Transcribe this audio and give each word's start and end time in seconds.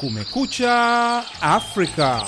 Kumekucha 0.00 1.24
Afrika. 1.40 2.26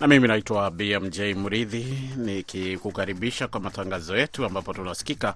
na 0.00 0.06
mimi 0.06 0.28
naitwa 0.28 0.70
BMJ 0.70 1.20
Mridhi 1.20 1.86
nikikukaribisha 2.16 3.48
kwa 3.48 3.60
matangazo 3.60 4.16
yetu 4.16 4.44
ambapo 4.44 4.74
tunasikika 4.74 5.34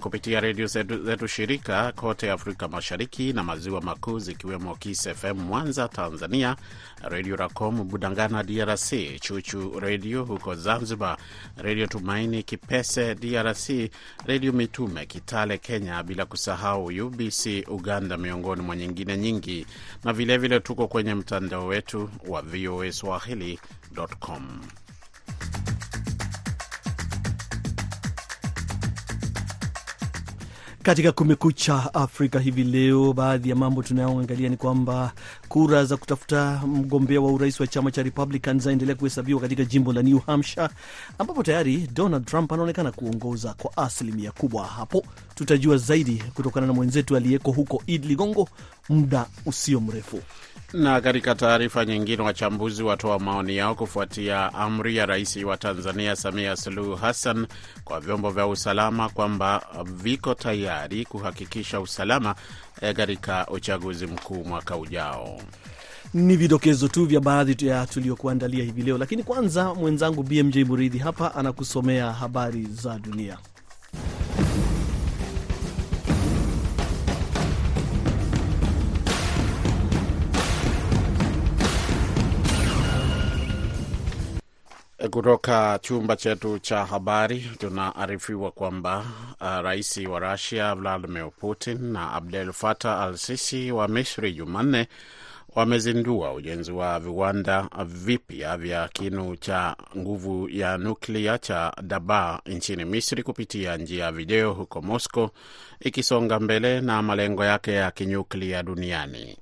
kupitia 0.00 0.40
redio 0.40 0.66
zetu, 0.66 1.04
zetu 1.04 1.28
shirika 1.28 1.92
kote 1.92 2.30
Afrika 2.30 2.68
Mashariki 2.68 3.32
na 3.32 3.44
Maziwa 3.44 3.80
Makuu 3.80 4.18
zikiwemo 4.18 4.74
Kiss 4.76 5.08
FM 5.08 5.38
Mwanza 5.38 5.88
Tanzania, 5.88 6.56
Redio 7.02 7.36
Racom 7.36 7.88
Budangana 7.88 8.42
DRC, 8.42 8.92
Chuchu 9.20 9.80
Redio 9.80 10.24
huko 10.24 10.54
Zanzibar, 10.54 11.16
Redio 11.56 11.86
Tumaini 11.86 12.42
Kipese 12.42 13.14
DRC, 13.14 13.90
Redio 14.26 14.52
Mitume 14.52 15.06
Kitale 15.06 15.58
Kenya, 15.58 16.02
bila 16.02 16.24
kusahau 16.26 16.84
UBC 16.86 17.64
Uganda, 17.68 18.16
miongoni 18.16 18.62
mwa 18.62 18.76
nyingine 18.76 19.16
nyingi, 19.16 19.66
na 20.04 20.12
vilevile 20.12 20.38
vile 20.48 20.60
tuko 20.60 20.88
kwenye 20.88 21.14
mtandao 21.14 21.66
wetu 21.66 22.10
wa 22.28 22.42
VOA 22.42 22.92
Swahili 22.92 23.58
Katika 30.84 31.12
Kumekucha 31.12 31.94
Afrika 31.94 32.38
hivi 32.38 32.64
leo, 32.64 33.12
baadhi 33.12 33.50
ya 33.50 33.56
mambo 33.56 33.82
tunayoangalia 33.82 34.48
ni 34.48 34.56
kwamba 34.56 35.12
kura 35.48 35.84
za 35.84 35.96
kutafuta 35.96 36.62
mgombea 36.66 37.20
wa 37.20 37.32
urais 37.32 37.60
wa 37.60 37.66
chama 37.66 37.90
cha 37.90 38.02
Republican 38.02 38.60
zaendelea 38.60 38.94
kuhesabiwa 38.94 39.40
katika 39.40 39.64
jimbo 39.64 39.92
la 39.92 40.02
New 40.02 40.18
Hampshire, 40.18 40.68
ambapo 41.18 41.42
tayari 41.42 41.88
Donald 41.94 42.26
Trump 42.26 42.52
anaonekana 42.52 42.92
kuongoza 42.92 43.54
kwa 43.54 43.76
asilimia 43.84 44.32
kubwa. 44.32 44.66
Hapo 44.66 45.04
tutajua 45.34 45.76
zaidi 45.76 46.22
kutokana 46.34 46.66
na 46.66 46.72
mwenzetu 46.72 47.16
aliyeko 47.16 47.50
huko 47.52 47.82
Id 47.86 48.04
Ligongo 48.04 48.48
muda 48.88 49.26
usio 49.46 49.80
mrefu. 49.80 50.20
Na 50.74 51.00
katika 51.00 51.34
taarifa 51.34 51.84
nyingine, 51.84 52.22
wachambuzi 52.22 52.82
watoa 52.82 53.18
maoni 53.18 53.56
yao 53.56 53.74
kufuatia 53.74 54.54
amri 54.54 54.96
ya 54.96 55.06
rais 55.06 55.36
wa 55.36 55.56
Tanzania 55.56 56.16
Samia 56.16 56.56
Suluhu 56.56 56.94
Hassan 56.96 57.46
kwa 57.84 58.00
vyombo 58.00 58.30
vya 58.30 58.46
usalama 58.46 59.08
kwamba 59.08 59.66
viko 59.84 60.34
tayari 60.34 61.04
kuhakikisha 61.04 61.80
usalama 61.80 62.34
katika 62.96 63.46
uchaguzi 63.46 64.06
mkuu 64.06 64.44
mwaka 64.44 64.76
ujao. 64.76 65.40
Ni 66.14 66.36
vidokezo 66.36 66.88
tu 66.88 67.04
vya 67.06 67.20
baadhi 67.20 67.66
ya 67.66 67.86
tuliokuandalia 67.86 68.64
hivi 68.64 68.82
leo, 68.82 68.98
lakini 68.98 69.22
kwanza 69.22 69.74
mwenzangu 69.74 70.22
BMJ 70.22 70.56
Muridhi 70.58 70.98
hapa 70.98 71.34
anakusomea 71.34 72.12
habari 72.12 72.66
za 72.70 72.98
dunia. 72.98 73.38
Kutoka 85.10 85.78
chumba 85.82 86.16
chetu 86.16 86.58
cha 86.58 86.84
habari 86.84 87.50
tunaarifiwa 87.58 88.50
kwamba 88.50 89.04
uh, 89.40 89.60
rais 89.60 89.96
wa 89.96 90.18
Rusia 90.32 90.74
Vladimir 90.74 91.30
Putin 91.40 91.92
na 91.92 92.12
Abdel 92.12 92.52
Fattah 92.52 93.00
al 93.02 93.16
Sisi 93.16 93.72
wa 93.72 93.88
Misri 93.88 94.32
Jumanne 94.32 94.88
wamezindua 95.54 96.32
ujenzi 96.32 96.72
wa 96.72 97.00
viwanda 97.00 97.68
vipya 97.86 98.56
vya 98.56 98.88
kinu 98.88 99.36
cha 99.36 99.76
nguvu 99.96 100.48
ya 100.48 100.78
nuklia 100.78 101.38
cha 101.38 101.72
Daba 101.82 102.40
nchini 102.46 102.84
Misri 102.84 103.22
kupitia 103.22 103.76
njia 103.76 104.04
ya 104.04 104.12
video, 104.12 104.52
huko 104.52 104.82
Moscow 104.82 105.28
ikisonga 105.80 106.40
mbele 106.40 106.80
na 106.80 107.02
malengo 107.02 107.44
yake 107.44 107.72
ya 107.72 107.90
kinyuklia 107.90 108.62
duniani. 108.62 109.36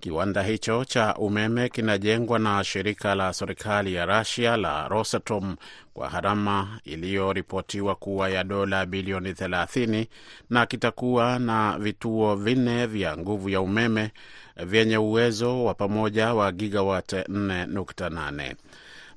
Kiwanda 0.00 0.42
hicho 0.42 0.84
cha 0.84 1.14
umeme 1.14 1.68
kinajengwa 1.68 2.38
na 2.38 2.64
shirika 2.64 3.14
la 3.14 3.32
serikali 3.32 3.94
ya 3.94 4.06
Russia 4.06 4.56
la 4.56 4.88
Rosatom 4.88 5.56
kwa 5.94 6.08
gharama 6.08 6.80
iliyoripotiwa 6.84 7.94
kuwa 7.94 8.28
ya 8.30 8.44
dola 8.44 8.86
bilioni 8.86 9.32
30 9.32 10.06
na 10.50 10.66
kitakuwa 10.66 11.38
na 11.38 11.78
vituo 11.78 12.36
vinne 12.36 12.86
vya 12.86 13.16
nguvu 13.16 13.48
ya 13.48 13.60
umeme 13.60 14.10
vyenye 14.56 14.96
uwezo 14.98 15.64
wa 15.64 15.74
pamoja 15.74 16.34
wa 16.34 16.52
gigawat 16.52 17.12
4.8. 17.12 18.54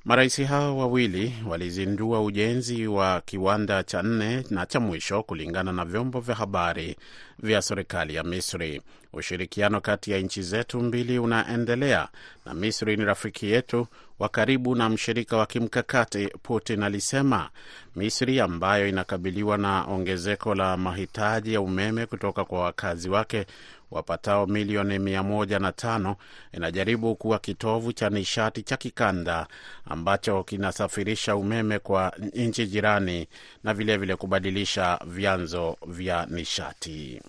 Marais 0.04 0.42
hao 0.42 0.78
wawili 0.78 1.34
walizindua 1.48 2.22
ujenzi 2.22 2.86
wa 2.86 3.20
kiwanda 3.20 3.82
cha 3.82 4.02
nne 4.02 4.44
na 4.50 4.66
cha 4.66 4.80
mwisho, 4.80 5.22
kulingana 5.22 5.72
na 5.72 5.84
vyombo 5.84 6.20
vya 6.20 6.34
habari 6.34 6.96
vya 7.38 7.62
serikali 7.62 8.14
ya 8.14 8.22
Misri. 8.24 8.82
Ushirikiano 9.12 9.80
kati 9.80 10.10
ya 10.10 10.18
nchi 10.18 10.42
zetu 10.42 10.80
mbili 10.80 11.18
unaendelea 11.18 12.08
na 12.46 12.54
Misri 12.54 12.96
ni 12.96 13.04
rafiki 13.04 13.50
yetu 13.50 13.86
wa 14.20 14.28
karibu 14.28 14.74
na 14.74 14.88
mshirika 14.88 15.36
wa 15.36 15.46
kimkakati, 15.46 16.28
Putin 16.42 16.82
alisema. 16.82 17.50
Misri 17.96 18.40
ambayo 18.40 18.88
inakabiliwa 18.88 19.58
na 19.58 19.84
ongezeko 19.84 20.54
la 20.54 20.76
mahitaji 20.76 21.54
ya 21.54 21.60
umeme 21.60 22.06
kutoka 22.06 22.44
kwa 22.44 22.60
wakazi 22.60 23.08
wake 23.08 23.46
wapatao 23.90 24.46
milioni 24.46 24.98
mia 24.98 25.22
moja 25.22 25.58
na 25.58 25.72
tano 25.72 26.16
inajaribu 26.52 27.16
kuwa 27.16 27.38
kitovu 27.38 27.92
cha 27.92 28.10
nishati 28.10 28.62
cha 28.62 28.76
kikanda 28.76 29.46
ambacho 29.84 30.44
kinasafirisha 30.44 31.36
umeme 31.36 31.78
kwa 31.78 32.12
nchi 32.34 32.66
jirani 32.66 33.28
na 33.64 33.74
vilevile 33.74 33.96
vile 33.96 34.16
kubadilisha 34.16 34.98
vyanzo 35.06 35.76
vya 35.86 36.26
nishati. 36.26 37.22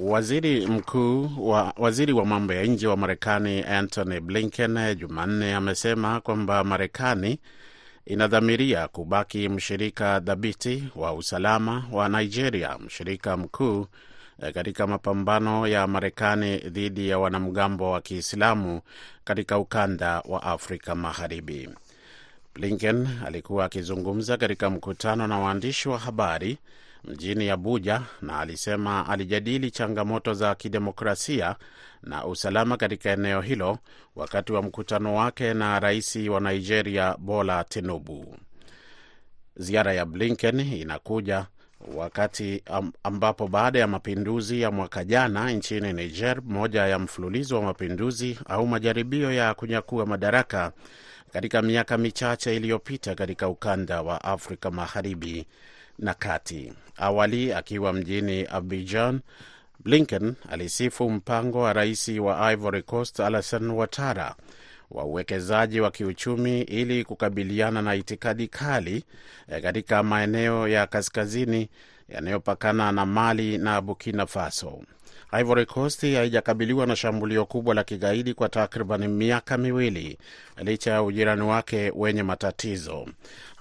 Waziri 0.00 0.66
mkuu 0.66 1.30
wa, 1.50 1.72
waziri 1.76 2.12
wa 2.12 2.26
mambo 2.26 2.52
ya 2.52 2.64
nje 2.64 2.86
wa 2.86 2.96
Marekani 2.96 3.62
Antony 3.62 4.20
Blinken 4.20 4.94
Jumanne 4.96 5.54
amesema 5.54 6.20
kwamba 6.20 6.64
Marekani 6.64 7.38
inadhamiria 8.06 8.88
kubaki 8.88 9.48
mshirika 9.48 10.20
dhabiti 10.20 10.84
wa 10.96 11.12
usalama 11.14 11.84
wa 11.92 12.08
Nigeria, 12.08 12.78
mshirika 12.78 13.36
mkuu 13.36 13.86
katika 14.54 14.86
mapambano 14.86 15.66
ya 15.66 15.86
Marekani 15.86 16.56
dhidi 16.58 17.08
ya 17.08 17.18
wanamgambo 17.18 17.90
wa 17.90 18.00
Kiislamu 18.00 18.80
katika 19.24 19.58
ukanda 19.58 20.20
wa 20.28 20.42
Afrika 20.42 20.94
Magharibi. 20.94 21.68
Blinken 22.54 23.08
alikuwa 23.26 23.64
akizungumza 23.64 24.36
katika 24.36 24.70
mkutano 24.70 25.26
na 25.26 25.38
waandishi 25.38 25.88
wa 25.88 25.98
habari 25.98 26.58
mjini 27.04 27.50
Abuja 27.50 28.02
na 28.22 28.40
alisema 28.40 29.08
alijadili 29.08 29.70
changamoto 29.70 30.34
za 30.34 30.54
kidemokrasia 30.54 31.56
na 32.02 32.24
usalama 32.26 32.76
katika 32.76 33.10
eneo 33.10 33.40
hilo 33.40 33.78
wakati 34.16 34.52
wa 34.52 34.62
mkutano 34.62 35.14
wake 35.14 35.54
na 35.54 35.80
rais 35.80 36.16
wa 36.16 36.40
Nigeria 36.40 37.16
Bola 37.18 37.64
Tinubu. 37.64 38.36
Ziara 39.56 39.92
ya 39.92 40.06
Blinken 40.06 40.60
inakuja 40.60 41.46
wakati 41.94 42.62
ambapo 43.02 43.48
baada 43.48 43.78
ya 43.78 43.86
mapinduzi 43.86 44.60
ya 44.60 44.70
mwaka 44.70 45.04
jana 45.04 45.50
nchini 45.52 45.92
Niger, 45.92 46.42
moja 46.44 46.86
ya 46.86 46.98
mfululizo 46.98 47.56
wa 47.56 47.62
mapinduzi 47.62 48.38
au 48.48 48.66
majaribio 48.66 49.32
ya 49.32 49.54
kunyakua 49.54 50.06
madaraka 50.06 50.72
katika 51.32 51.62
miaka 51.62 51.98
michache 51.98 52.56
iliyopita 52.56 53.14
katika 53.14 53.48
ukanda 53.48 54.02
wa 54.02 54.24
Afrika 54.24 54.70
Magharibi 54.70 55.46
na 55.98 56.14
kati. 56.14 56.72
Awali 56.96 57.52
akiwa 57.52 57.92
mjini 57.92 58.46
Abidjan, 58.50 59.20
Blinken 59.84 60.34
alisifu 60.50 61.10
mpango 61.10 61.60
wa 61.60 61.72
rais 61.72 62.08
wa 62.08 62.52
Ivory 62.52 62.82
Coast 62.82 63.20
Alassane 63.20 63.72
Ouattara 63.72 64.34
wa 64.90 65.04
uwekezaji 65.04 65.80
wa 65.80 65.90
kiuchumi 65.90 66.60
ili 66.62 67.04
kukabiliana 67.04 67.82
na 67.82 67.94
itikadi 67.94 68.48
kali 68.48 69.04
katika 69.62 70.02
maeneo 70.02 70.68
ya 70.68 70.86
kaskazini 70.86 71.68
yanayopakana 72.08 72.92
na 72.92 73.06
Mali 73.06 73.58
na 73.58 73.80
Burkina 73.80 74.26
Faso. 74.26 74.82
Ivory 75.32 75.66
Coast 75.66 76.00
haijakabiliwa 76.00 76.86
na 76.86 76.96
shambulio 76.96 77.44
kubwa 77.46 77.74
la 77.74 77.84
kigaidi 77.84 78.34
kwa 78.34 78.48
takriban 78.48 79.08
miaka 79.08 79.58
miwili 79.58 80.18
licha 80.62 80.90
ya 80.90 81.02
ujirani 81.02 81.42
wake 81.42 81.92
wenye 81.96 82.22
matatizo. 82.22 83.06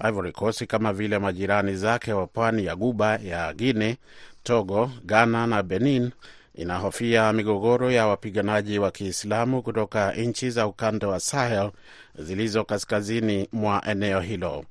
Ivory 0.10 0.32
Coast 0.32 0.66
kama 0.66 0.94
vile 0.94 1.20
majirani 1.20 1.76
zake 1.76 2.14
wa 2.14 2.28
pwani 2.28 2.66
ya 2.66 2.76
Guba 2.76 3.16
ya 3.18 3.54
Guinea, 3.54 3.96
Togo, 4.44 4.92
Ghana 5.06 5.48
na 5.48 5.64
Benin 5.64 6.12
inahofia 6.56 7.34
migogoro 7.34 7.92
ya 7.92 8.08
wapiganaji 8.08 8.80
wa 8.80 8.92
Kiislamu 8.92 9.62
kutoka 9.62 10.12
nchi 10.12 10.50
za 10.50 10.68
ukanda 10.68 11.08
wa 11.08 11.20
Sahel 11.20 11.72
zilizo 12.20 12.64
kaskazini 12.64 13.48
mwa 13.52 13.84
eneo 13.88 14.20
hilo. 14.20 14.66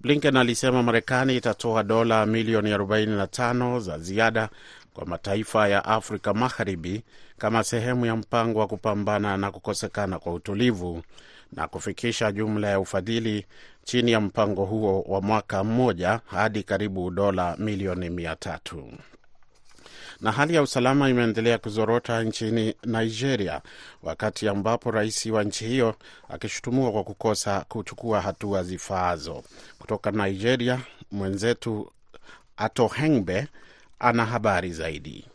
Blinken 0.00 0.36
alisema 0.36 0.82
Marekani 0.82 1.36
itatoa 1.36 1.82
dola 1.82 2.26
milioni 2.26 2.74
45 2.74 3.80
za 3.80 3.98
ziada 3.98 4.48
kwa 4.94 5.06
mataifa 5.06 5.68
ya 5.68 5.84
Afrika 5.84 6.34
Magharibi 6.34 7.02
kama 7.38 7.64
sehemu 7.64 8.06
ya 8.06 8.16
mpango 8.16 8.58
wa 8.58 8.66
kupambana 8.66 9.36
na 9.36 9.50
kukosekana 9.50 10.18
kwa 10.18 10.34
utulivu 10.34 11.02
na 11.52 11.68
kufikisha 11.68 12.32
jumla 12.32 12.68
ya 12.68 12.80
ufadhili 12.80 13.46
chini 13.84 14.12
ya 14.12 14.20
mpango 14.20 14.64
huo 14.64 15.04
wa 15.08 15.20
mwaka 15.20 15.64
mmoja 15.64 16.20
hadi 16.26 16.62
karibu 16.62 17.10
dola 17.10 17.56
milioni 17.58 18.10
mia 18.10 18.36
tatu. 18.36 18.92
Na 20.20 20.32
hali 20.32 20.54
ya 20.54 20.62
usalama 20.62 21.08
imeendelea 21.08 21.58
kuzorota 21.58 22.22
nchini 22.22 22.74
Nigeria, 22.84 23.60
wakati 24.02 24.48
ambapo 24.48 24.90
rais 24.90 25.26
wa 25.26 25.44
nchi 25.44 25.64
hiyo 25.66 25.94
akishutumiwa 26.28 26.92
kwa 26.92 27.04
kukosa 27.04 27.64
kuchukua 27.68 28.20
hatua 28.20 28.62
zifaazo. 28.62 29.42
Kutoka 29.78 30.10
Nigeria, 30.10 30.80
mwenzetu 31.12 31.92
Atohengbe 32.56 33.48
ana 33.98 34.26
habari 34.26 34.72
zaidi. 34.72 35.26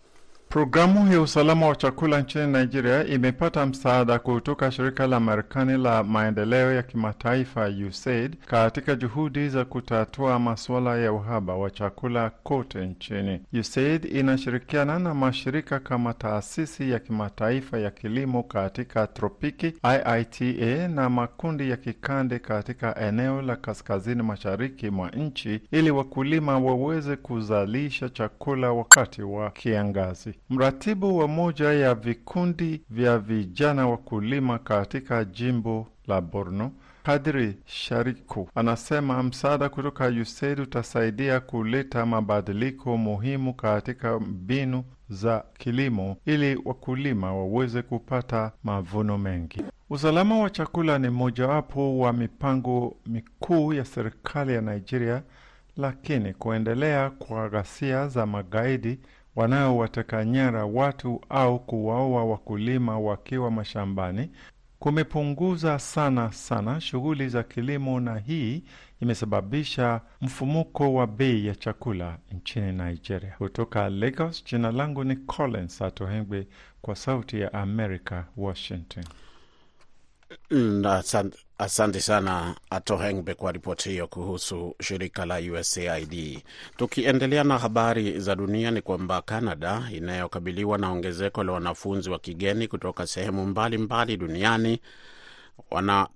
Programu 0.49 1.13
ya 1.13 1.21
usalama 1.21 1.67
wa 1.67 1.75
chakula 1.75 2.21
nchini 2.21 2.47
Nigeria 2.47 3.05
imepata 3.07 3.65
msaada 3.65 4.19
kutoka 4.19 4.71
shirika 4.71 5.07
la 5.07 5.19
Marekani 5.19 5.77
la 5.77 6.03
maendeleo 6.03 6.73
ya 6.73 6.83
kimataifa 6.83 7.69
USAID 7.87 8.35
katika 8.45 8.95
juhudi 8.95 9.49
za 9.49 9.65
kutatua 9.65 10.39
masuala 10.39 10.97
ya 10.97 11.13
uhaba 11.13 11.55
wa 11.55 11.69
chakula 11.69 12.29
kote 12.29 12.85
nchini. 12.85 13.41
USAID 13.53 14.05
inashirikiana 14.05 14.99
na 14.99 15.13
mashirika 15.13 15.79
kama 15.79 16.13
taasisi 16.13 16.91
ya 16.91 16.99
kimataifa 16.99 17.77
ya 17.79 17.91
kilimo 17.91 18.43
katika 18.43 19.07
tropiki 19.07 19.73
IITA 19.83 20.87
na 20.87 21.09
makundi 21.09 21.69
ya 21.69 21.77
kikande 21.77 22.39
katika 22.39 22.95
eneo 22.99 23.41
la 23.41 23.55
kaskazini 23.55 24.23
mashariki 24.23 24.89
mwa 24.89 25.09
nchi 25.09 25.61
ili 25.71 25.91
wakulima 25.91 26.59
waweze 26.59 27.15
kuzalisha 27.15 28.09
chakula 28.09 28.71
wakati 28.71 29.21
wa 29.21 29.51
kiangazi. 29.51 30.33
Mratibu 30.49 31.17
wa 31.17 31.27
moja 31.27 31.73
ya 31.73 31.95
vikundi 31.95 32.81
vya 32.89 33.19
vijana 33.19 33.87
wakulima 33.87 34.59
katika 34.59 35.25
jimbo 35.25 35.87
la 36.07 36.21
Borno, 36.21 36.71
Kadri 37.03 37.57
Shariku, 37.65 38.49
anasema 38.55 39.23
msaada 39.23 39.69
kutoka 39.69 40.07
USAID 40.07 40.59
utasaidia 40.59 41.39
kuleta 41.39 42.05
mabadiliko 42.05 42.97
muhimu 42.97 43.53
katika 43.53 44.19
mbinu 44.19 44.83
za 45.09 45.43
kilimo 45.57 46.17
ili 46.25 46.55
wakulima 46.65 47.33
waweze 47.33 47.81
kupata 47.81 48.51
mavuno 48.63 49.17
mengi. 49.17 49.61
Usalama 49.89 50.39
wa 50.39 50.49
chakula 50.49 50.99
ni 50.99 51.09
mojawapo 51.09 51.99
wa 51.99 52.13
mipango 52.13 52.97
mikuu 53.05 53.73
ya 53.73 53.85
serikali 53.85 54.53
ya 54.53 54.61
Nigeria, 54.61 55.23
lakini 55.77 56.33
kuendelea 56.33 57.09
kwa 57.09 57.49
ghasia 57.49 58.07
za 58.07 58.25
magaidi 58.25 58.99
wanaowateka 59.35 60.25
nyara 60.25 60.65
watu 60.65 61.21
au 61.29 61.59
kuwaua 61.59 62.25
wakulima 62.25 62.99
wakiwa 62.99 63.51
mashambani 63.51 64.31
kumepunguza 64.79 65.79
sana 65.79 66.31
sana 66.31 66.81
shughuli 66.81 67.29
za 67.29 67.43
kilimo, 67.43 67.99
na 67.99 68.17
hii 68.19 68.63
imesababisha 69.01 70.01
mfumuko 70.21 70.93
wa 70.93 71.07
bei 71.07 71.45
ya 71.45 71.55
chakula 71.55 72.17
nchini 72.31 72.71
Nigeria. 72.71 73.35
Kutoka 73.37 73.89
Lagos, 73.89 74.43
jina 74.45 74.71
langu 74.71 75.03
ni 75.03 75.15
Collins 75.15 75.81
Atohengwe 75.81 76.47
kwa 76.81 76.95
Sauti 76.95 77.39
ya 77.41 77.53
America, 77.53 78.23
Washington. 78.37 79.03
Asante, 80.85 81.37
asante 81.57 81.99
sana 82.01 82.55
Atohengbe 82.69 83.33
kwa 83.33 83.51
ripoti 83.51 83.89
hiyo 83.89 84.07
kuhusu 84.07 84.75
shirika 84.81 85.25
la 85.25 85.37
USAID. 85.37 86.43
Tukiendelea 86.77 87.43
na 87.43 87.57
habari 87.57 88.19
za 88.19 88.35
dunia, 88.35 88.71
ni 88.71 88.81
kwamba 88.81 89.21
Canada 89.21 89.89
inayokabiliwa 89.91 90.77
na 90.77 90.89
ongezeko 90.91 91.43
la 91.43 91.51
wanafunzi 91.53 92.09
wa 92.09 92.19
kigeni 92.19 92.67
kutoka 92.67 93.07
sehemu 93.07 93.45
mbalimbali 93.45 93.77
mbali 93.77 94.17
duniani 94.17 94.79
wana 95.71 96.07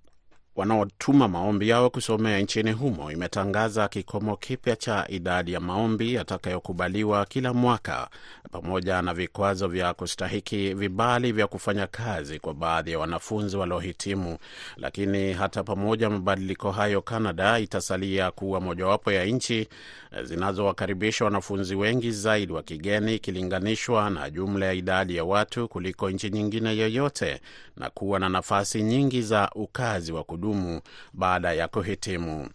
wanaotuma 0.60 1.28
maombi 1.28 1.70
yao 1.70 1.90
kusomea 1.90 2.40
nchini 2.40 2.72
humo 2.72 3.12
imetangaza 3.12 3.88
kikomo 3.88 4.36
kipya 4.38 4.76
cha 4.76 5.06
idadi 5.10 5.54
ya 5.54 5.60
maombi 5.60 6.14
yatakayokubaliwa 6.14 7.26
kila 7.26 7.54
mwaka 7.54 8.10
pamoja 8.52 9.02
na 9.02 9.14
vikwazo 9.14 9.68
vya 9.68 9.94
kustahiki 9.94 10.74
vibali 10.74 11.32
vya 11.32 11.48
kufanya 11.48 11.88
kazi 11.88 12.40
kwa 12.40 12.54
baadhi 12.54 12.92
ya 12.92 13.00
wanafunzi 13.00 13.58
waliohitimu. 13.58 14.38
Lakini 14.78 15.34
hata 15.34 15.64
pamoja 15.64 16.10
mabadiliko 16.10 16.72
hayo, 16.72 17.02
Canada 17.02 17.60
itasalia 17.60 18.32
kuwa 18.32 18.62
mojawapo 18.62 19.12
ya 19.12 19.26
nchi 19.26 19.68
zinazowakaribisha 20.24 21.26
wanafunzi 21.26 21.76
wengi 21.76 22.12
zaidi 22.12 22.54
wa 22.54 22.64
kigeni 22.64 23.16
ikilinganishwa 23.16 24.10
na 24.10 24.30
jumla 24.30 24.66
ya 24.66 24.74
idadi 24.74 25.16
ya 25.16 25.24
watu 25.24 25.68
kuliko 25.68 26.10
nchi 26.10 26.30
nyingine 26.30 26.78
yoyote 26.78 27.42
na 27.78 27.90
kuwa 27.90 28.20
na 28.20 28.30
nafasi 28.30 28.82
nyingi 28.84 29.22
za 29.22 29.50
ukazi 29.56 30.12
wa 30.12 30.24
kudumu 30.24 30.49
baada 31.14 31.54
ya 31.54 31.68
kuhitimu. 31.68 32.50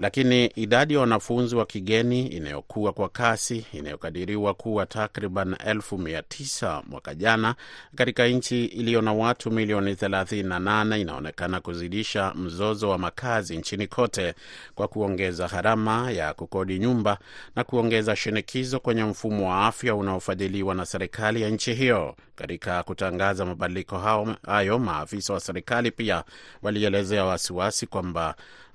Lakini 0.00 0.46
idadi 0.46 0.94
ya 0.94 1.00
wanafunzi 1.00 1.56
wa 1.56 1.66
kigeni 1.66 2.26
inayokuwa 2.26 2.92
kwa 2.92 3.08
kasi 3.08 3.66
inayokadiriwa 3.72 4.54
kuwa 4.54 4.86
takriban 4.86 5.56
elfu 5.66 5.98
mia 5.98 6.22
tisa 6.22 6.82
mwaka 6.88 7.14
jana 7.14 7.54
katika 7.94 8.26
nchi 8.26 8.64
iliyo 8.64 9.02
na 9.02 9.12
watu 9.12 9.50
milioni 9.50 9.92
38 9.94 11.00
inaonekana 11.00 11.60
kuzidisha 11.60 12.32
mzozo 12.34 12.88
wa 12.90 12.98
makazi 12.98 13.56
nchini 13.56 13.86
kote 13.86 14.34
kwa 14.74 14.88
kuongeza 14.88 15.46
gharama 15.48 16.10
ya 16.10 16.34
kukodi 16.34 16.78
nyumba 16.78 17.18
na 17.56 17.64
kuongeza 17.64 18.16
shinikizo 18.16 18.80
kwenye 18.80 19.04
mfumo 19.04 19.48
wa 19.50 19.66
afya 19.66 19.94
unaofadhiliwa 19.94 20.74
na 20.74 20.86
serikali 20.86 21.42
ya 21.42 21.50
nchi 21.50 21.74
hiyo. 21.74 22.16
Katika 22.34 22.82
kutangaza 22.82 23.44
mabadiliko 23.46 23.98
hayo, 24.46 24.78
maafisa 24.78 25.32
wa 25.32 25.40
serikali 25.40 25.90
pia 25.90 26.24
walielezea 26.62 27.24
wasiwasi 27.24 27.86
kwamba 27.86 28.34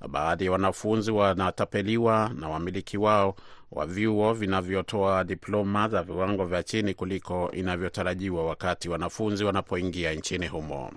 baadhi 0.09 0.45
ya 0.45 0.51
wanafunzi 0.51 1.11
wanatapeliwa 1.11 2.31
na 2.35 2.49
wamiliki 2.49 2.97
wao 2.97 3.35
wa 3.71 3.85
vyuo 3.85 4.33
vinavyotoa 4.33 5.23
diploma 5.23 5.87
za 5.89 6.03
viwango 6.03 6.45
vya 6.45 6.63
chini 6.63 6.93
kuliko 6.93 7.51
inavyotarajiwa 7.51 8.45
wakati 8.45 8.89
wanafunzi 8.89 9.43
wanapoingia 9.43 10.13
nchini 10.13 10.47
humo. 10.47 10.91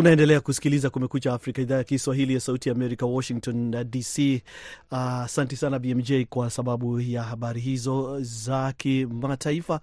Unaendelea 0.00 0.40
kusikiliza 0.40 0.90
Kumekucha 0.90 1.32
Afrika, 1.34 1.62
idhaa 1.62 1.76
ya 1.76 1.84
Kiswahili 1.84 2.34
ya 2.34 2.40
Sauti 2.40 2.68
ya 2.68 2.74
Amerika, 2.74 3.06
Washington 3.06 3.70
DC. 3.90 4.42
Asante 4.90 5.54
uh, 5.54 5.60
sana 5.60 5.78
BMJ 5.78 6.12
kwa 6.28 6.50
sababu 6.50 7.00
ya 7.00 7.22
habari 7.22 7.60
hizo 7.60 8.18
za 8.20 8.72
kimataifa. 8.72 9.80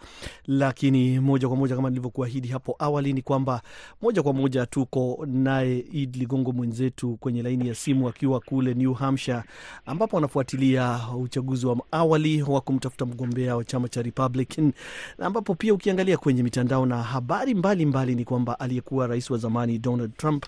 Lakini 0.47 1.19
moja 1.19 1.47
kwa 1.47 1.57
moja, 1.57 1.75
kama 1.75 1.89
nilivyokuahidi 1.89 2.47
hapo 2.47 2.75
awali, 2.79 3.13
ni 3.13 3.21
kwamba 3.21 3.62
moja 4.01 4.24
kwa 4.24 4.33
moja 4.33 4.65
tuko 4.65 5.25
naye 5.27 5.86
Id 5.91 6.15
Ligongo 6.15 6.51
mwenzetu 6.51 7.17
kwenye 7.17 7.43
laini 7.43 7.67
ya 7.67 7.75
simu 7.75 8.09
akiwa 8.09 8.39
kule 8.39 8.74
New 8.74 8.93
Hampshire, 8.93 9.43
ambapo 9.86 10.17
anafuatilia 10.17 11.00
uchaguzi 11.19 11.65
wa 11.65 11.77
awali 11.91 12.41
wa 12.41 12.62
kumtafuta 12.62 13.05
mgombea 13.05 13.55
wa 13.55 13.63
chama 13.63 13.89
cha 13.89 14.01
Republican, 14.01 14.71
ambapo 15.19 15.55
pia 15.55 15.74
ukiangalia 15.74 16.17
kwenye 16.17 16.43
mitandao 16.43 16.86
na 16.86 17.03
habari 17.03 17.53
mbalimbali 17.53 17.86
mbali, 17.86 18.15
ni 18.15 18.25
kwamba 18.25 18.59
aliyekuwa 18.59 19.07
rais 19.07 19.29
wa 19.29 19.38
zamani 19.38 19.77
Donald 19.79 20.06
Trump 20.17 20.45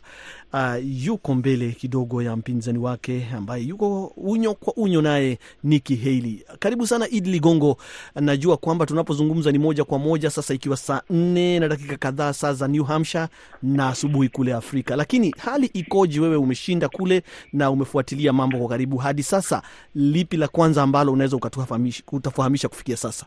uh, 0.53 0.59
yuko 1.05 1.35
mbele 1.35 1.71
kidogo 1.71 2.21
ya 2.21 2.35
mpinzani 2.35 2.77
wake 2.79 3.27
ambaye 3.37 3.63
yuko 3.63 4.05
unyo 4.17 4.53
kwa 4.53 4.73
unyo 4.73 5.01
naye 5.01 5.39
Nikki 5.63 5.95
Haley. 5.95 6.43
Karibu 6.59 6.87
sana 6.87 7.09
Idi 7.09 7.29
Ligongo, 7.31 7.77
najua 8.15 8.57
kwamba 8.57 8.85
tunapozungumza 8.85 9.51
ni 9.51 9.57
moja 9.59 9.83
kwa 9.85 9.99
moja 9.99 10.29
sasa, 10.29 10.53
ikiwa 10.53 10.77
saa 10.77 11.01
nne 11.09 11.59
na 11.59 11.67
dakika 11.67 11.97
kadhaa 11.97 12.33
saa 12.33 12.53
za 12.53 12.67
New 12.67 12.83
Hampshire 12.83 13.27
na 13.63 13.87
asubuhi 13.89 14.29
kule 14.29 14.53
Afrika, 14.53 14.95
lakini 14.95 15.35
hali 15.37 15.65
ikoje? 15.73 16.19
Wewe 16.19 16.35
umeshinda 16.35 16.89
kule 16.89 17.23
na 17.53 17.71
umefuatilia 17.71 18.33
mambo 18.33 18.57
kwa 18.57 18.67
karibu 18.69 18.97
hadi 18.97 19.23
sasa, 19.23 19.61
lipi 19.95 20.37
la 20.37 20.47
kwanza 20.47 20.83
ambalo 20.83 21.11
unaweza 21.13 21.37
ukatufahamisha 21.37 22.69
kufikia 22.69 22.97
sasa? 22.97 23.25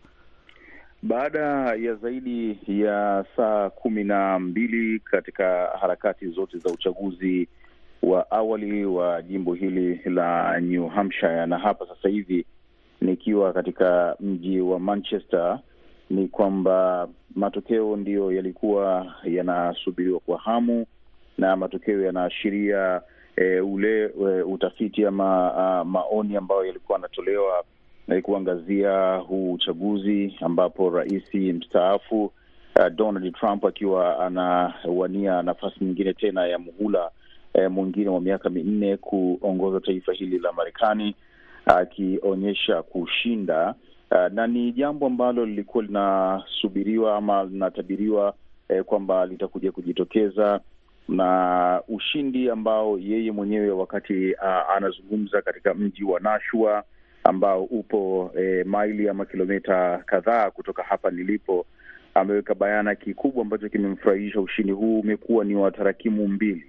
Baada 1.03 1.75
ya 1.75 1.95
zaidi 1.95 2.59
ya 2.69 3.25
saa 3.37 3.71
kumi 3.71 4.05
na 4.05 4.39
mbili 4.39 4.99
katika 5.01 5.67
harakati 5.81 6.27
zote 6.29 6.59
za 6.59 6.71
uchaguzi 6.71 7.49
wa 8.03 8.31
awali 8.31 8.85
wa 8.85 9.23
jimbo 9.23 9.55
hili 9.55 10.01
la 10.05 10.61
New 10.61 10.89
Hampshire, 10.89 11.47
na 11.47 11.59
hapa 11.59 11.87
sasa 11.87 12.09
hivi 12.09 12.47
nikiwa 13.01 13.53
katika 13.53 14.17
mji 14.21 14.61
wa 14.61 14.81
Manchester, 14.81 15.61
ni 16.11 16.29
kwamba 16.29 17.09
matokeo 17.35 17.97
ndiyo 17.97 18.33
yalikuwa 18.33 19.15
yanasubiriwa 19.25 20.21
kwa 20.21 20.39
hamu, 20.39 20.87
na 21.39 21.57
matokeo 21.57 22.03
yanaashiria 22.03 23.01
e, 23.37 23.61
ule 23.61 24.05
e, 24.05 24.43
utafiti 24.43 25.07
ama 25.07 25.85
maoni 25.85 26.37
ambayo 26.37 26.65
yalikuwa 26.65 26.99
yanatolewa 26.99 27.65
na 27.72 27.72
kuangazia 28.23 29.17
huu 29.17 29.53
uchaguzi 29.53 30.37
ambapo 30.41 30.91
rais 30.91 31.35
mstaafu 31.35 32.25
uh, 32.25 32.89
Donald 32.95 33.35
Trump 33.35 33.65
akiwa 33.65 34.27
anawania 34.27 35.43
nafasi 35.43 35.85
nyingine 35.85 36.13
tena 36.13 36.47
ya 36.47 36.59
muhula 36.59 37.11
eh, 37.55 37.71
mwingine 37.71 38.09
wa 38.09 38.21
miaka 38.21 38.51
minne 38.51 38.97
kuongoza 38.97 39.81
taifa 39.81 40.13
hili 40.13 40.39
la 40.39 40.53
Marekani 40.53 41.15
akionyesha 41.67 42.81
uh, 42.81 42.87
kushinda. 42.87 43.75
Uh, 44.11 44.33
na 44.33 44.47
ni 44.47 44.73
jambo 44.73 45.07
ambalo 45.07 45.47
lilikuwa 45.47 45.85
linasubiriwa 45.85 47.17
ama 47.17 47.45
linatabiriwa 47.45 48.35
eh, 48.69 48.85
kwamba 48.85 49.27
litakuja 49.27 49.73
kujitokeza 49.73 50.61
na 51.09 51.81
ushindi 51.89 52.51
ambao 52.51 52.99
yeye 52.99 53.33
mwenyewe 53.33 53.71
wakati 53.71 54.33
uh, 54.33 54.71
anazungumza 54.77 55.43
katika 55.43 55.75
mji 55.75 56.05
wa 56.05 56.21
Nashua 56.21 56.85
ambao 57.25 57.65
upo 57.65 58.31
e, 58.39 58.65
maili 58.65 59.09
ama 59.09 59.25
kilomita 59.25 59.99
kadhaa 60.07 60.51
kutoka 60.51 60.83
hapa 60.83 61.11
nilipo, 61.11 61.67
ameweka 62.15 62.55
bayana 62.55 62.95
kikubwa 62.95 63.43
ambacho 63.43 63.69
kimemfurahisha. 63.69 64.41
Ushindi 64.41 64.73
huu 64.73 65.01
umekuwa 65.01 65.45
ni 65.45 65.55
wa 65.55 65.71
tarakimu 65.71 66.29
mbili. 66.29 66.65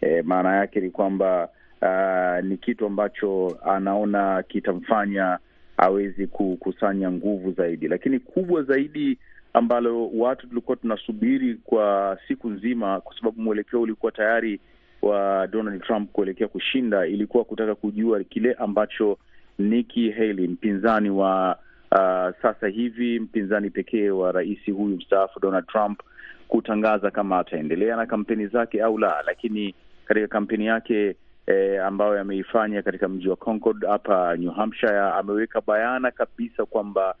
E, 0.00 0.22
maana 0.22 0.56
yake 0.56 0.80
ni 0.80 0.90
kwamba 0.90 1.48
uh, 1.84 2.44
ni 2.44 2.56
kitu 2.56 2.86
ambacho 2.86 3.58
anaona 3.64 4.42
kitamfanya 4.42 5.38
awezi 5.76 6.26
kukusanya 6.26 7.10
nguvu 7.12 7.52
zaidi, 7.52 7.88
lakini 7.88 8.18
kubwa 8.18 8.62
zaidi 8.62 9.18
ambalo 9.52 10.08
watu 10.08 10.46
tulikuwa 10.48 10.76
tunasubiri 10.76 11.54
kwa 11.54 12.18
siku 12.28 12.48
nzima, 12.50 13.00
kwa 13.00 13.16
sababu 13.16 13.42
mwelekeo 13.42 13.80
ulikuwa 13.82 14.12
tayari 14.12 14.60
wa 15.02 15.46
Donald 15.46 15.82
Trump 15.82 16.12
kuelekea 16.12 16.48
kushinda, 16.48 17.06
ilikuwa 17.06 17.44
kutaka 17.44 17.74
kujua 17.74 18.24
kile 18.24 18.52
ambacho 18.52 19.18
Nikki 19.58 20.10
Haley 20.10 20.48
mpinzani 20.48 21.10
wa 21.10 21.58
uh, 21.92 22.42
sasa 22.42 22.68
hivi 22.68 23.20
mpinzani 23.20 23.70
pekee 23.70 24.10
wa 24.10 24.32
rais 24.32 24.58
huyu 24.66 24.96
mstaafu 24.96 25.40
Donald 25.40 25.66
Trump 25.66 26.00
kutangaza 26.48 27.10
kama 27.10 27.38
ataendelea 27.38 27.96
na 27.96 28.06
kampeni 28.06 28.46
zake 28.46 28.82
au 28.82 28.98
la. 28.98 29.22
Lakini 29.26 29.74
katika 30.04 30.26
kampeni 30.26 30.66
yake 30.66 31.16
E, 31.46 31.78
ambayo 31.78 32.20
ameifanya 32.20 32.82
katika 32.82 33.08
mji 33.08 33.28
wa 33.28 33.36
Concord 33.36 33.86
hapa 33.86 34.36
New 34.36 34.50
Hampshire, 34.50 34.98
ameweka 35.00 35.60
bayana 35.60 36.10
kabisa 36.10 36.66
kwamba 36.66 37.14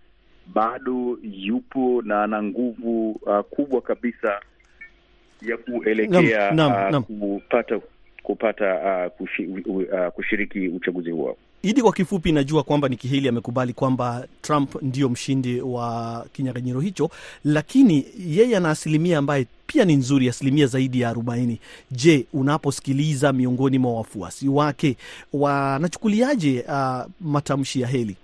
bado 0.54 1.18
yupo 1.22 2.02
na 2.04 2.22
ana 2.22 2.42
nguvu 2.42 3.10
uh, 3.10 3.40
kubwa 3.40 3.80
kabisa 3.80 4.40
ya 5.42 5.56
kuelekea 5.56 6.50
Nam, 6.50 6.72
nam, 6.72 6.84
uh, 6.84 6.90
nam. 6.90 7.02
kupata 7.02 7.80
kupata 8.22 8.74
uh, 9.06 9.12
kushi, 9.12 9.46
uh, 9.46 10.08
kushiriki 10.14 10.68
uchaguzi 10.68 11.10
huo. 11.10 11.36
Idi, 11.64 11.82
kwa 11.82 11.92
kifupi, 11.92 12.32
najua 12.32 12.62
kwamba 12.62 12.88
Nikki 12.88 13.08
Haley 13.08 13.28
amekubali 13.28 13.72
kwamba 13.72 14.26
Trump 14.42 14.82
ndio 14.82 15.08
mshindi 15.08 15.60
wa 15.60 16.26
kinyang'anyiro 16.32 16.80
hicho, 16.80 17.10
lakini 17.44 18.06
yeye 18.28 18.56
ana 18.56 18.70
asilimia 18.70 19.18
ambaye 19.18 19.46
pia 19.66 19.84
ni 19.84 19.96
nzuri, 19.96 20.28
asilimia 20.28 20.66
zaidi 20.66 21.00
ya 21.00 21.08
arobaini. 21.08 21.60
Je, 21.90 22.26
unaposikiliza 22.32 23.32
miongoni 23.32 23.78
mwa 23.78 23.94
wafuasi 23.94 24.48
wake 24.48 24.96
wanachukuliaje 25.32 26.64
uh, 26.68 27.00
matamshi 27.20 27.80
ya 27.80 27.86
Haley? 27.88 28.16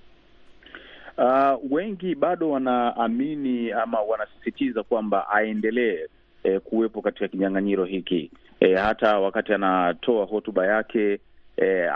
Uh, 1.19 1.73
wengi 1.73 2.15
bado 2.15 2.51
wanaamini 2.51 3.73
ama 3.73 4.01
wanasisitiza 4.01 4.83
kwamba 4.83 5.29
aendelee 5.29 5.99
eh, 6.45 6.61
kuwepo 6.61 7.03
katika 7.03 7.29
kinyang'anyiro 7.29 7.85
hiki 7.85 8.31
eh, 8.61 8.79
hata 8.79 9.19
wakati 9.19 9.53
anatoa 9.53 10.25
hotuba 10.27 10.67
yake 10.67 11.19
eh, 11.61 11.91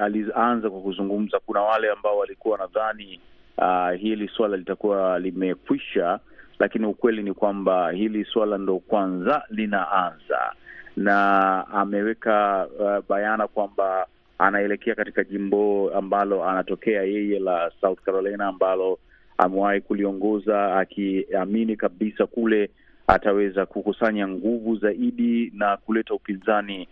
alianza 0.00 0.70
kwa 0.70 0.80
kuzungumza. 0.80 1.38
Kuna 1.46 1.60
wale 1.60 1.90
ambao 1.90 2.18
walikuwa 2.18 2.58
nadhani 2.58 3.20
uh, 3.58 3.90
hili 4.00 4.28
swala 4.36 4.56
litakuwa 4.56 5.18
limekwisha, 5.18 6.18
lakini 6.58 6.86
ukweli 6.86 7.22
ni 7.22 7.34
kwamba 7.34 7.90
hili 7.90 8.24
swala 8.24 8.58
ndo 8.58 8.78
kwanza 8.78 9.42
linaanza, 9.50 10.52
na 10.96 11.64
ameweka 11.72 12.66
uh, 12.80 13.04
bayana 13.08 13.48
kwamba 13.48 14.06
anaelekea 14.38 14.94
katika 14.94 15.24
jimbo 15.24 15.90
ambalo 15.94 16.44
anatokea 16.44 17.02
yeye 17.02 17.38
la 17.38 17.70
South 17.80 18.00
Carolina 18.00 18.46
ambalo 18.46 18.98
amewahi 19.38 19.80
kuliongoza 19.80 20.76
akiamini 20.76 21.76
kabisa 21.76 22.26
kule 22.26 22.70
ataweza 23.06 23.66
kukusanya 23.66 24.28
nguvu 24.28 24.76
zaidi 24.76 25.52
na 25.54 25.76
kuleta 25.76 26.14
upinzani. 26.14 26.88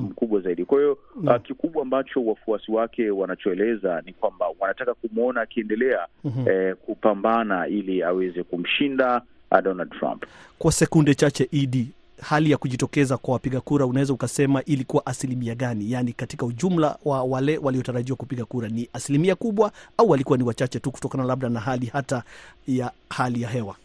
Mkubwa 0.00 0.40
zaidi. 0.40 0.64
Kwa 0.64 0.78
hiyo 0.78 0.98
uh, 1.24 1.36
kikubwa 1.42 1.82
ambacho 1.82 2.24
wafuasi 2.24 2.72
wake 2.72 3.10
wanachoeleza 3.10 4.02
ni 4.06 4.12
kwamba 4.12 4.46
wanataka 4.60 4.94
kumwona 4.94 5.40
akiendelea 5.40 6.06
Mhm. 6.24 6.48
eh, 6.48 6.76
kupambana 6.86 7.66
ili 7.68 8.02
aweze 8.02 8.42
kumshinda 8.42 9.22
uh, 9.50 9.60
Donald 9.60 9.90
Trump. 9.98 10.24
Kwa 10.58 10.72
sekunde 10.72 11.14
chache, 11.14 11.48
Idi, 11.50 11.88
hali 12.22 12.50
ya 12.50 12.56
kujitokeza 12.56 13.16
kwa 13.16 13.32
wapiga 13.34 13.60
kura 13.60 13.86
unaweza 13.86 14.12
ukasema 14.12 14.64
ilikuwa 14.64 15.06
asilimia 15.06 15.54
gani? 15.54 15.90
Yaani 15.92 16.12
katika 16.12 16.46
ujumla 16.46 16.96
wa 17.04 17.22
wale 17.22 17.58
waliotarajiwa 17.58 18.16
kupiga 18.16 18.44
kura 18.44 18.68
ni 18.68 18.88
asilimia 18.92 19.34
kubwa, 19.34 19.72
au 19.98 20.10
walikuwa 20.10 20.38
ni 20.38 20.44
wachache 20.44 20.80
tu 20.80 20.90
kutokana 20.90 21.24
labda 21.24 21.48
na 21.48 21.60
hali 21.60 21.86
hata 21.86 22.22
ya 22.68 22.90
hali 23.10 23.42
ya 23.42 23.48
hewa? 23.48 23.76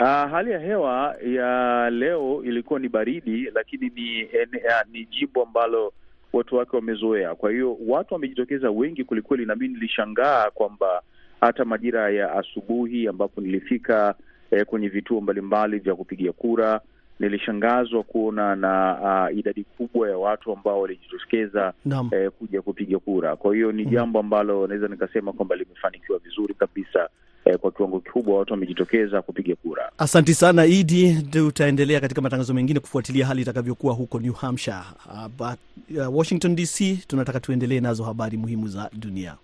Uh, 0.00 0.06
hali 0.06 0.50
ya 0.50 0.58
hewa 0.58 1.16
ya 1.26 1.90
leo 1.90 2.42
ilikuwa 2.44 2.80
ni 2.80 2.88
baridi, 2.88 3.50
lakini 3.54 3.92
ni 3.94 4.18
ene, 4.20 4.62
ni 4.92 5.04
jimbo 5.04 5.42
ambalo 5.42 5.92
watu 6.32 6.56
wake 6.56 6.76
wamezoea. 6.76 7.34
Kwa 7.34 7.50
hiyo 7.50 7.76
watu 7.86 8.14
wamejitokeza 8.14 8.70
wengi 8.70 9.04
kwelikweli, 9.04 9.46
na 9.46 9.54
mi 9.54 9.68
nilishangaa 9.68 10.50
kwamba 10.50 11.02
hata 11.40 11.64
majira 11.64 12.10
ya 12.10 12.32
asubuhi 12.32 13.08
ambapo 13.08 13.40
nilifika 13.40 14.14
eh, 14.50 14.66
kwenye 14.66 14.88
vituo 14.88 15.20
mbalimbali 15.20 15.78
vya 15.78 15.94
kupigia 15.94 16.32
kura 16.32 16.80
nilishangazwa 17.20 18.02
kuona 18.02 18.56
na 18.56 18.98
uh, 19.30 19.38
idadi 19.38 19.64
kubwa 19.64 20.10
ya 20.10 20.18
watu 20.18 20.52
ambao 20.52 20.80
walijitokeza 20.80 21.72
eh, 22.12 22.30
kuja 22.30 22.62
kupiga 22.62 22.98
kura. 22.98 23.36
Kwa 23.36 23.54
hiyo 23.54 23.72
ni 23.72 23.82
Mhm. 23.82 23.90
jambo 23.92 24.18
ambalo 24.18 24.66
naweza 24.66 24.88
nikasema 24.88 25.32
kwamba 25.32 25.56
limefanikiwa 25.56 26.18
vizuri 26.18 26.54
kabisa. 26.54 27.08
Eh, 27.46 27.58
kwa 27.58 27.70
kiwango 27.72 28.00
kikubwa 28.00 28.38
watu 28.38 28.52
wamejitokeza 28.52 29.22
kupiga 29.22 29.54
kura. 29.56 29.92
Asanti 29.98 30.34
sana 30.34 30.66
Idi, 30.66 31.14
tutaendelea 31.30 32.00
katika 32.00 32.20
matangazo 32.20 32.54
mengine 32.54 32.80
kufuatilia 32.80 33.26
hali 33.26 33.42
itakavyokuwa 33.42 33.94
huko 33.94 34.20
New 34.20 34.32
Hampshire. 34.32 34.76
Uh, 35.06 35.26
but, 35.38 35.58
uh, 35.98 36.16
Washington 36.16 36.56
DC 36.56 36.98
tunataka 37.06 37.40
tuendelee 37.40 37.80
nazo 37.80 38.04
habari 38.04 38.36
muhimu 38.36 38.68
za 38.68 38.90
dunia. 38.92 39.34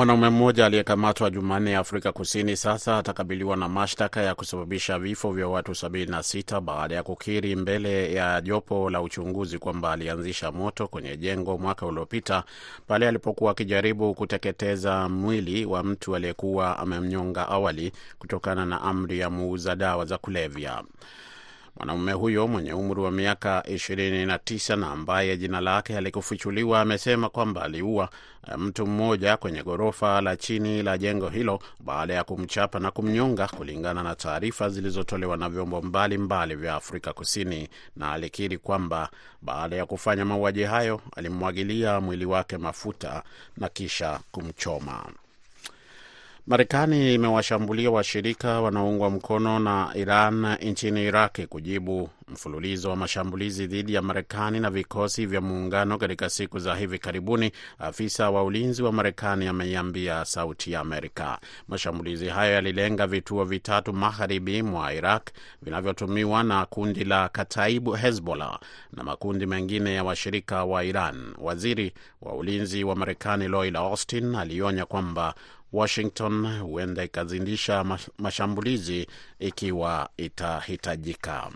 Mwanaume 0.00 0.30
mmoja 0.30 0.66
aliyekamatwa 0.66 1.30
Jumanne 1.30 1.76
Afrika 1.76 2.12
Kusini 2.12 2.56
sasa 2.56 2.98
atakabiliwa 2.98 3.56
na 3.56 3.68
mashtaka 3.68 4.22
ya 4.22 4.34
kusababisha 4.34 4.98
vifo 4.98 5.32
vya 5.32 5.48
watu 5.48 5.72
76 5.72 6.60
baada 6.60 6.94
ya 6.94 7.02
kukiri 7.02 7.56
mbele 7.56 8.14
ya 8.14 8.40
jopo 8.40 8.90
la 8.90 9.02
uchunguzi 9.02 9.58
kwamba 9.58 9.92
alianzisha 9.92 10.52
moto 10.52 10.88
kwenye 10.88 11.16
jengo 11.16 11.58
mwaka 11.58 11.86
uliopita 11.86 12.44
pale 12.86 13.08
alipokuwa 13.08 13.50
akijaribu 13.52 14.14
kuteketeza 14.14 15.08
mwili 15.08 15.64
wa 15.64 15.82
mtu 15.82 16.16
aliyekuwa 16.16 16.78
amemnyonga 16.78 17.48
awali 17.48 17.92
kutokana 18.18 18.66
na 18.66 18.82
amri 18.82 19.18
ya 19.18 19.30
muuza 19.30 19.76
dawa 19.76 20.04
za 20.04 20.18
kulevya. 20.18 20.82
Mwanamume 21.80 22.12
huyo 22.12 22.48
mwenye 22.48 22.72
umri 22.72 23.00
wa 23.00 23.10
miaka 23.10 23.60
29 23.60 24.76
na 24.76 24.90
ambaye 24.90 25.36
jina 25.36 25.60
lake 25.60 25.92
halikufichuliwa 25.92 26.80
amesema 26.80 27.28
kwamba 27.28 27.62
aliua 27.62 28.08
eh, 28.48 28.58
mtu 28.58 28.86
mmoja 28.86 29.36
kwenye 29.36 29.62
ghorofa 29.62 30.20
la 30.20 30.36
chini 30.36 30.82
la 30.82 30.98
jengo 30.98 31.28
hilo 31.28 31.58
baada 31.80 32.14
ya 32.14 32.24
kumchapa 32.24 32.78
na 32.78 32.90
kumnyonga, 32.90 33.48
kulingana 33.48 34.02
na 34.02 34.14
taarifa 34.14 34.68
zilizotolewa 34.68 35.36
na 35.36 35.48
vyombo 35.48 35.82
mbalimbali 35.82 36.54
vya 36.54 36.74
Afrika 36.74 37.12
Kusini, 37.12 37.68
na 37.96 38.12
alikiri 38.12 38.58
kwamba 38.58 39.10
baada 39.42 39.76
ya 39.76 39.86
kufanya 39.86 40.24
mauaji 40.24 40.62
hayo 40.62 41.00
alimwagilia 41.16 42.00
mwili 42.00 42.24
wake 42.24 42.58
mafuta 42.58 43.22
na 43.56 43.68
kisha 43.68 44.20
kumchoma. 44.32 45.04
Marekani 46.50 47.14
imewashambulia 47.14 47.90
washirika 47.90 48.60
wanaoungwa 48.60 49.10
mkono 49.10 49.58
na 49.58 49.90
Iran 49.94 50.56
nchini 50.62 51.04
Iraki 51.04 51.46
kujibu 51.46 52.10
mfululizo 52.28 52.90
wa 52.90 52.96
mashambulizi 52.96 53.66
dhidi 53.66 53.94
ya 53.94 54.02
Marekani 54.02 54.60
na 54.60 54.70
vikosi 54.70 55.26
vya 55.26 55.40
muungano 55.40 55.98
katika 55.98 56.30
siku 56.30 56.58
za 56.58 56.74
hivi 56.74 56.98
karibuni, 56.98 57.52
afisa 57.78 58.30
wa 58.30 58.44
ulinzi 58.44 58.82
wa 58.82 58.92
Marekani 58.92 59.46
ameiambia 59.46 60.24
Sauti 60.24 60.72
ya 60.72 60.80
Amerika. 60.80 61.38
Mashambulizi 61.68 62.28
hayo 62.28 62.52
yalilenga 62.52 63.06
vituo 63.06 63.44
vitatu 63.44 63.92
magharibi 63.92 64.62
mwa 64.62 64.94
Iraq 64.94 65.28
vinavyotumiwa 65.62 66.42
na 66.42 66.66
kundi 66.66 67.04
la 67.04 67.28
Kataibu 67.28 67.92
Hezbollah 67.92 68.60
na 68.92 69.04
makundi 69.04 69.46
mengine 69.46 69.94
ya 69.94 70.04
washirika 70.04 70.64
wa 70.64 70.84
Iran. 70.84 71.34
Waziri 71.38 71.92
wa 72.22 72.34
ulinzi 72.34 72.84
wa 72.84 72.96
Marekani 72.96 73.48
Lloyd 73.48 73.76
Austin 73.76 74.34
alionya 74.34 74.86
kwamba 74.86 75.34
Washington 75.72 76.60
huenda 76.60 77.04
ikazindisha 77.04 77.98
mashambulizi 78.18 79.06
ikiwa 79.38 80.08
itahitajika. 80.16 81.50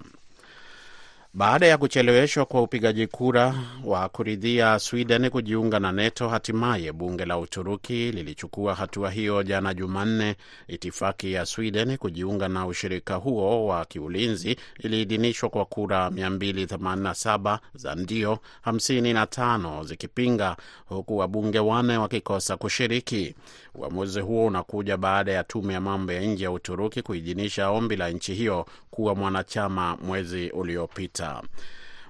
Baada 1.37 1.67
ya 1.67 1.79
kucheleweshwa 1.79 2.45
kwa 2.47 2.63
upigaji 2.63 3.07
kura 3.07 3.55
wa 3.85 4.09
kuridhia 4.09 4.79
Sweden 4.79 5.31
kujiunga 5.31 5.81
na 5.81 5.93
NATO, 5.93 6.29
hatimaye 6.29 6.93
bunge 6.93 7.25
la 7.25 7.39
Uturuki 7.39 8.13
lilichukua 8.13 8.75
hatua 8.75 9.11
hiyo 9.11 9.43
jana 9.43 9.75
Jumanne. 9.75 10.37
Itifaki 10.69 11.33
ya 11.33 11.47
Sweden 11.47 11.97
kujiunga 11.99 12.49
na 12.49 12.67
ushirika 12.67 13.15
huo 13.15 13.67
wa 13.67 13.85
kiulinzi 13.85 14.57
iliidhinishwa 14.79 15.49
kwa 15.49 15.65
kura 15.65 16.09
287 16.09 17.59
za 17.75 17.95
ndio, 17.95 18.39
55 18.67 19.85
zikipinga, 19.85 20.57
huku 20.87 21.17
wabunge 21.19 21.59
wane 21.59 21.97
wakikosa 21.97 22.57
kushiriki. 22.57 23.35
Uamuzi 23.75 24.21
huo 24.21 24.47
unakuja 24.47 24.97
baada 24.97 25.33
ya 25.33 25.45
tume 25.45 25.75
ya 25.75 25.81
mambo 25.81 26.13
ya 26.13 26.21
nje 26.23 26.45
ya 26.45 26.51
Uturuki 26.51 27.03
kuidhinisha 27.03 27.71
ombi 27.71 27.97
la 27.97 28.11
nchi 28.11 28.35
hiyo 28.35 28.67
kuwa 28.95 29.15
mwanachama 29.15 29.97
mwezi 29.97 30.51
uliopita. 30.51 31.43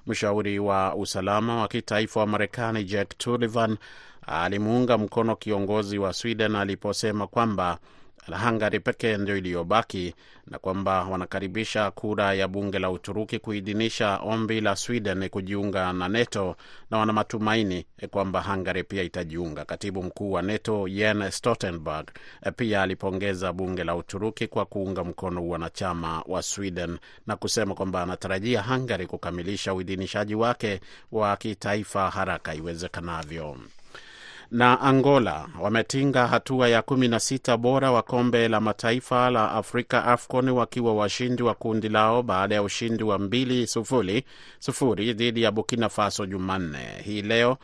Mshauri 0.07 0.59
wa 0.59 0.95
usalama 0.95 1.55
wa 1.61 1.67
kitaifa 1.67 2.19
wa 2.19 2.27
Marekani 2.27 2.83
Jake 2.83 3.15
Sullivan 3.23 3.77
alimuunga 4.27 4.97
mkono 4.97 5.35
kiongozi 5.35 5.97
wa 5.97 6.13
Sweden 6.13 6.55
aliposema 6.55 7.27
kwamba 7.27 7.77
Hungary 8.33 8.79
pekee 8.79 9.17
ndio 9.17 9.37
iliyobaki 9.37 10.15
na 10.47 10.59
kwamba 10.59 11.03
wanakaribisha 11.03 11.91
kura 11.91 12.33
ya 12.33 12.47
bunge 12.47 12.79
la 12.79 12.89
Uturuki 12.91 13.39
kuidhinisha 13.39 14.17
ombi 14.17 14.61
la 14.61 14.75
Sweden 14.75 15.29
kujiunga 15.29 15.93
na 15.93 16.07
NATO 16.09 16.55
na 16.91 16.97
wana 16.97 17.13
matumaini 17.13 17.85
kwamba 18.11 18.41
Hungary 18.41 18.83
pia 18.83 19.03
itajiunga. 19.03 19.65
Katibu 19.65 20.03
mkuu 20.03 20.31
wa 20.31 20.41
NATO 20.41 20.89
Jens 20.89 21.37
Stoltenberg 21.37 22.07
pia 22.55 22.81
alipongeza 22.81 23.53
bunge 23.53 23.83
la 23.83 23.95
Uturuki 23.95 24.47
kwa 24.47 24.65
kuunga 24.65 25.03
mkono 25.03 25.47
wanachama 25.47 26.23
wa 26.27 26.41
Sweden 26.41 26.97
na 27.27 27.35
kusema 27.35 27.75
kwamba 27.75 28.03
anatarajia 28.03 28.61
Hungary 28.61 29.07
kukamilisha 29.07 29.73
uidhinishaji 29.73 30.35
wake 30.35 30.79
wa 31.11 31.37
kitaifa 31.37 32.09
haraka 32.09 32.53
iwezekanavyo 32.55 33.57
na 34.51 34.81
Angola 34.81 35.47
wametinga 35.61 36.27
hatua 36.27 36.69
ya 36.69 36.81
kumi 36.81 37.07
na 37.07 37.19
sita 37.19 37.57
bora 37.57 37.91
wa 37.91 38.01
kombe 38.01 38.47
la 38.47 38.61
mataifa 38.61 39.29
la 39.29 39.51
Afrika 39.51 40.05
AFCON 40.05 40.49
wakiwa 40.49 40.93
washindi 40.95 41.43
wa 41.43 41.53
kundi 41.53 41.89
lao 41.89 42.23
baada 42.23 42.55
ya 42.55 42.63
ushindi 42.63 43.03
wa 43.03 43.19
mbili 43.19 43.67
sufuri 43.67 44.23
sufuri 44.59 45.13
dhidi 45.13 45.41
ya 45.41 45.51
Burkina 45.51 45.89
Faso 45.89 46.25
Jumanne. 46.25 47.01
Hii 47.03 47.21
leo 47.21 47.57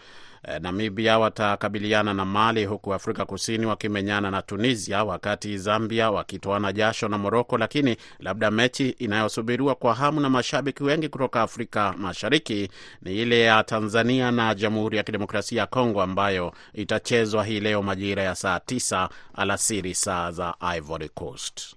Namibia 0.62 1.20
watakabiliana 1.20 2.14
na 2.14 2.26
Mali, 2.26 2.66
huku 2.66 2.94
Afrika 2.94 3.26
Kusini 3.26 3.66
wakimenyana 3.66 4.32
na 4.32 4.42
Tunisia, 4.42 5.04
wakati 5.04 5.58
Zambia 5.58 6.12
wakitoana 6.12 6.74
jasho 6.74 7.08
na 7.08 7.18
Moroko. 7.18 7.58
Lakini 7.58 7.98
labda 8.20 8.52
mechi 8.52 8.90
inayosubiriwa 8.90 9.76
kwa 9.76 9.94
hamu 9.96 10.20
na 10.20 10.30
mashabiki 10.30 10.84
wengi 10.84 11.10
kutoka 11.10 11.42
Afrika 11.42 11.94
Mashariki 11.98 12.70
ni 13.02 13.22
ile 13.22 13.42
ya 13.42 13.64
Tanzania 13.64 14.32
na 14.32 14.56
Jamhuri 14.56 14.98
ya 14.98 15.04
Kidemokrasia 15.04 15.62
ya 15.62 15.68
Kongo, 15.68 16.02
ambayo 16.02 16.54
itachezwa 16.74 17.46
hii 17.46 17.60
leo 17.60 17.84
majira 17.84 18.24
ya 18.24 18.36
saa 18.36 18.60
tisa 18.60 19.10
alasiri 19.36 19.96
saa 19.96 20.32
za 20.32 20.54
Ivory 20.76 21.10
Coast. 21.10 21.76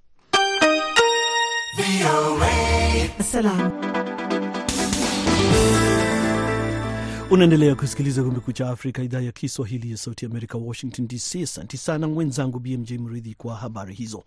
Unaendelea 7.35 7.75
kusikiliza 7.75 8.23
Kumekucha 8.23 8.69
Afrika, 8.69 9.03
idhaa 9.03 9.21
ya 9.21 9.33
Kiswahili 9.33 9.91
ya 9.91 9.97
Sauti 9.97 10.27
Amerika, 10.27 10.59
Washington 10.59 11.07
DC. 11.09 11.43
Asanti 11.43 11.77
sana 11.77 12.09
mwenzangu 12.09 12.59
BMJ 12.59 12.93
Mridhi 12.93 13.35
kwa 13.35 13.57
habari 13.57 13.95
hizo. 13.95 14.25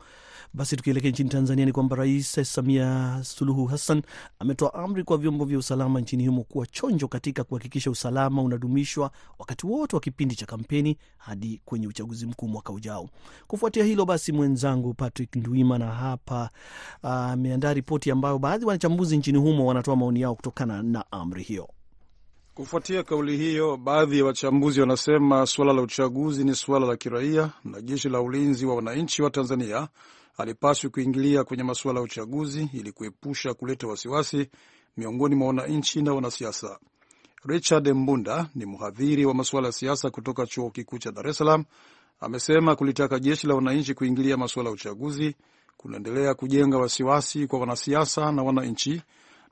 Basi 0.53 0.75
tukielekea 0.77 1.11
nchini 1.11 1.29
Tanzania, 1.29 1.65
ni 1.65 1.71
kwamba 1.71 1.95
Rais 1.95 2.53
Samia 2.53 3.19
Suluhu 3.23 3.65
Hassan 3.65 4.01
ametoa 4.39 4.73
amri 4.73 5.03
kwa 5.03 5.17
vyombo 5.17 5.45
vya 5.45 5.57
usalama 5.59 6.01
nchini 6.01 6.27
humo 6.27 6.43
kuwa 6.43 6.65
chonjo 6.67 7.07
katika 7.07 7.43
kuhakikisha 7.43 7.91
usalama 7.91 8.41
unadumishwa 8.41 9.11
wakati 9.39 9.67
wote 9.67 9.95
wa 9.95 9.99
kipindi 9.99 10.35
cha 10.35 10.45
kampeni 10.45 10.97
hadi 11.17 11.61
kwenye 11.65 11.87
uchaguzi 11.87 12.25
mkuu 12.25 12.47
mwaka 12.47 12.73
ujao. 12.73 13.09
Kufuatia 13.47 13.83
hilo 13.83 14.05
basi, 14.05 14.31
mwenzangu 14.31 14.93
Patrick 14.93 15.35
Ndwimana 15.35 15.85
hapa 15.91 16.49
ameandaa 17.01 17.69
uh, 17.69 17.75
ripoti 17.75 18.11
ambayo 18.11 18.39
baadhi 18.39 18.65
wanachambuzi 18.65 19.17
nchini 19.17 19.37
humo 19.37 19.65
wanatoa 19.65 19.95
maoni 19.95 20.21
yao 20.21 20.35
kutokana 20.35 20.83
na 20.83 21.11
amri 21.11 21.43
hiyo. 21.43 21.69
Kufuatia 22.57 23.03
kauli 23.03 23.37
hiyo, 23.37 23.77
baadhi 23.77 24.17
ya 24.19 24.25
wachambuzi 24.25 24.79
wanasema 24.81 25.45
suala 25.45 25.73
la 25.73 25.81
uchaguzi 25.81 26.43
ni 26.43 26.55
suala 26.55 26.87
la 26.87 26.97
kiraia 26.97 27.51
na 27.63 27.81
jeshi 27.81 28.09
la 28.09 28.21
ulinzi 28.21 28.65
wa 28.65 28.75
wananchi 28.75 29.21
wa 29.21 29.29
Tanzania 29.29 29.87
halipaswi 30.37 30.89
kuingilia 30.89 31.43
kwenye 31.43 31.63
masuala 31.63 31.99
ya 31.99 32.03
uchaguzi 32.05 32.69
ili 32.73 32.91
kuepusha 32.91 33.53
kuleta 33.53 33.87
wasiwasi 33.87 34.49
miongoni 34.97 35.35
mwa 35.35 35.47
wananchi 35.47 36.01
na 36.01 36.13
wanasiasa. 36.13 36.79
Richard 37.45 37.87
Mbunda 37.89 38.49
ni 38.55 38.65
mhadhiri 38.65 39.25
wa 39.25 39.33
masuala 39.33 39.67
ya 39.67 39.71
siasa 39.73 40.09
kutoka 40.09 40.45
chuo 40.45 40.69
kikuu 40.69 40.97
cha 40.97 41.11
Dar 41.11 41.27
es 41.27 41.37
Salaam. 41.37 41.63
Amesema 42.19 42.75
kulitaka 42.75 43.19
jeshi 43.19 43.47
la 43.47 43.55
wananchi 43.55 43.93
kuingilia 43.93 44.37
masuala 44.37 44.69
ya 44.69 44.73
uchaguzi 44.73 45.35
kunaendelea 45.77 46.33
kujenga 46.33 46.77
wasiwasi 46.77 47.47
kwa 47.47 47.59
wanasiasa 47.59 48.31
na 48.31 48.43
wananchi 48.43 49.01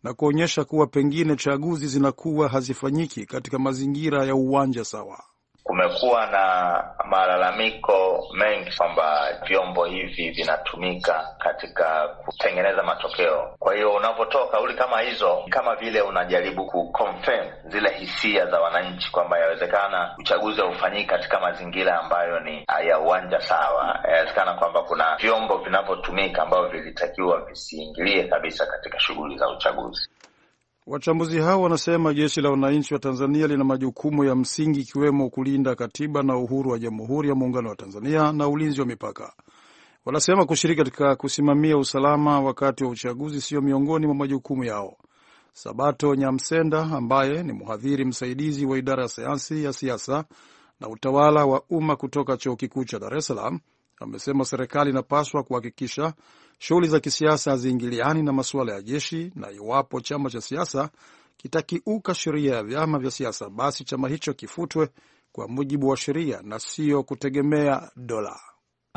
na 0.06 0.14
kuonyesha 0.14 0.64
kuwa 0.64 0.88
pengine 0.88 1.36
chaguzi 1.36 1.88
zinakuwa 1.88 2.50
hazifanyiki 2.50 3.26
katika 3.26 3.60
mazingira 3.60 4.26
ya 4.26 4.36
uwanja 4.36 4.86
sawa. 4.86 5.24
Kumekuwa 5.68 6.26
na 6.28 6.84
malalamiko 7.06 8.28
mengi 8.34 8.72
kwamba 8.78 9.28
vyombo 9.48 9.86
hivi 9.86 10.30
vinatumika 10.30 11.36
katika 11.40 12.08
kutengeneza 12.08 12.84
matokeo. 12.84 13.56
Kwa 13.60 13.76
hiyo 13.76 13.94
unavyotoa 13.94 14.48
kauli 14.48 14.74
kama 14.74 15.02
hizo, 15.02 15.44
kama 15.50 15.76
vile 15.76 16.02
unajaribu 16.02 16.66
kuconfirm 16.66 17.46
zile 17.66 17.90
hisia 17.90 18.46
za 18.46 18.62
wananchi 18.62 19.12
kwamba 19.12 19.40
yawezekana 19.40 20.16
uchaguzi 20.20 20.62
haufanyiki 20.62 21.08
katika 21.08 21.40
mazingira 21.40 22.00
ambayo 22.00 22.40
ni 22.40 22.66
ya 22.88 23.00
uwanja 23.00 23.42
sawa. 23.42 24.00
Yawezekana 24.12 24.54
kwamba 24.54 24.82
kuna 24.84 25.16
vyombo 25.16 25.58
vinavyotumika 25.58 26.42
ambavyo 26.44 26.70
vilitakiwa 26.70 27.42
visiingilie 27.46 28.24
kabisa 28.24 28.66
katika 28.66 29.00
shughuli 29.00 29.38
za 29.38 29.50
uchaguzi. 29.50 30.10
Wachambuzi 30.88 31.40
hao 31.40 31.62
wanasema 31.62 32.14
jeshi 32.14 32.42
la 32.42 32.50
wananchi 32.50 32.94
wa 32.94 33.00
Tanzania 33.00 33.48
lina 33.48 33.64
majukumu 33.64 34.24
ya 34.24 34.36
msingi 34.36 34.80
ikiwemo 34.80 35.30
kulinda 35.30 35.76
katiba 35.76 36.24
na 36.24 36.38
uhuru 36.38 36.72
wa 36.72 36.80
Jamhuri 36.80 37.30
ya 37.30 37.36
Muungano 37.36 37.70
wa 37.70 37.76
Tanzania 37.76 38.32
na 38.32 38.48
ulinzi 38.48 38.82
wa 38.82 38.88
mipaka. 38.88 39.34
Wanasema 40.06 40.46
kushiriki 40.46 40.78
katika 40.78 41.16
kusimamia 41.16 41.78
usalama 41.78 42.40
wakati 42.42 42.84
wa 42.84 42.90
uchaguzi 42.90 43.42
sio 43.42 43.62
miongoni 43.62 44.06
mwa 44.06 44.16
majukumu 44.16 44.64
yao. 44.64 44.98
Sabato 45.54 46.16
Nyamsenda 46.16 46.82
ambaye 46.82 47.44
ni 47.44 47.54
mhadhiri 47.54 48.06
msaidizi 48.06 48.66
wa 48.66 48.78
idara 48.78 49.04
ya 49.04 49.10
sayansi 49.10 49.64
ya 49.64 49.74
siasa 49.74 50.26
na 50.80 50.90
utawala 50.90 51.46
wa 51.46 51.62
umma 51.70 51.96
kutoka 51.96 52.38
Chuo 52.38 52.56
Kikuu 52.56 52.84
cha 52.84 53.00
Dar 53.00 53.18
es 53.18 53.26
Salaam 53.28 53.60
amesema 54.00 54.46
serikali 54.46 54.90
inapaswa 54.90 55.44
kuhakikisha 55.44 56.14
shughuli 56.60 56.88
za 56.88 57.00
kisiasa 57.00 57.52
haziingiliani 57.52 58.24
na 58.24 58.34
masuala 58.34 58.74
ya 58.74 58.82
jeshi, 58.82 59.32
na 59.36 59.52
iwapo 59.52 60.02
chama 60.02 60.30
cha 60.30 60.42
siasa 60.42 60.90
kitakiuka 61.38 62.14
sheria 62.16 62.56
ya 62.56 62.64
vyama 62.64 63.00
vya 63.00 63.12
siasa, 63.12 63.50
basi 63.50 63.84
chama 63.84 64.10
hicho 64.10 64.34
kifutwe 64.34 64.90
kwa 65.32 65.48
mujibu 65.48 65.88
wa 65.88 65.98
sheria 65.98 66.42
na 66.44 66.60
sio 66.60 67.04
kutegemea 67.04 67.92
dola. 67.96 68.40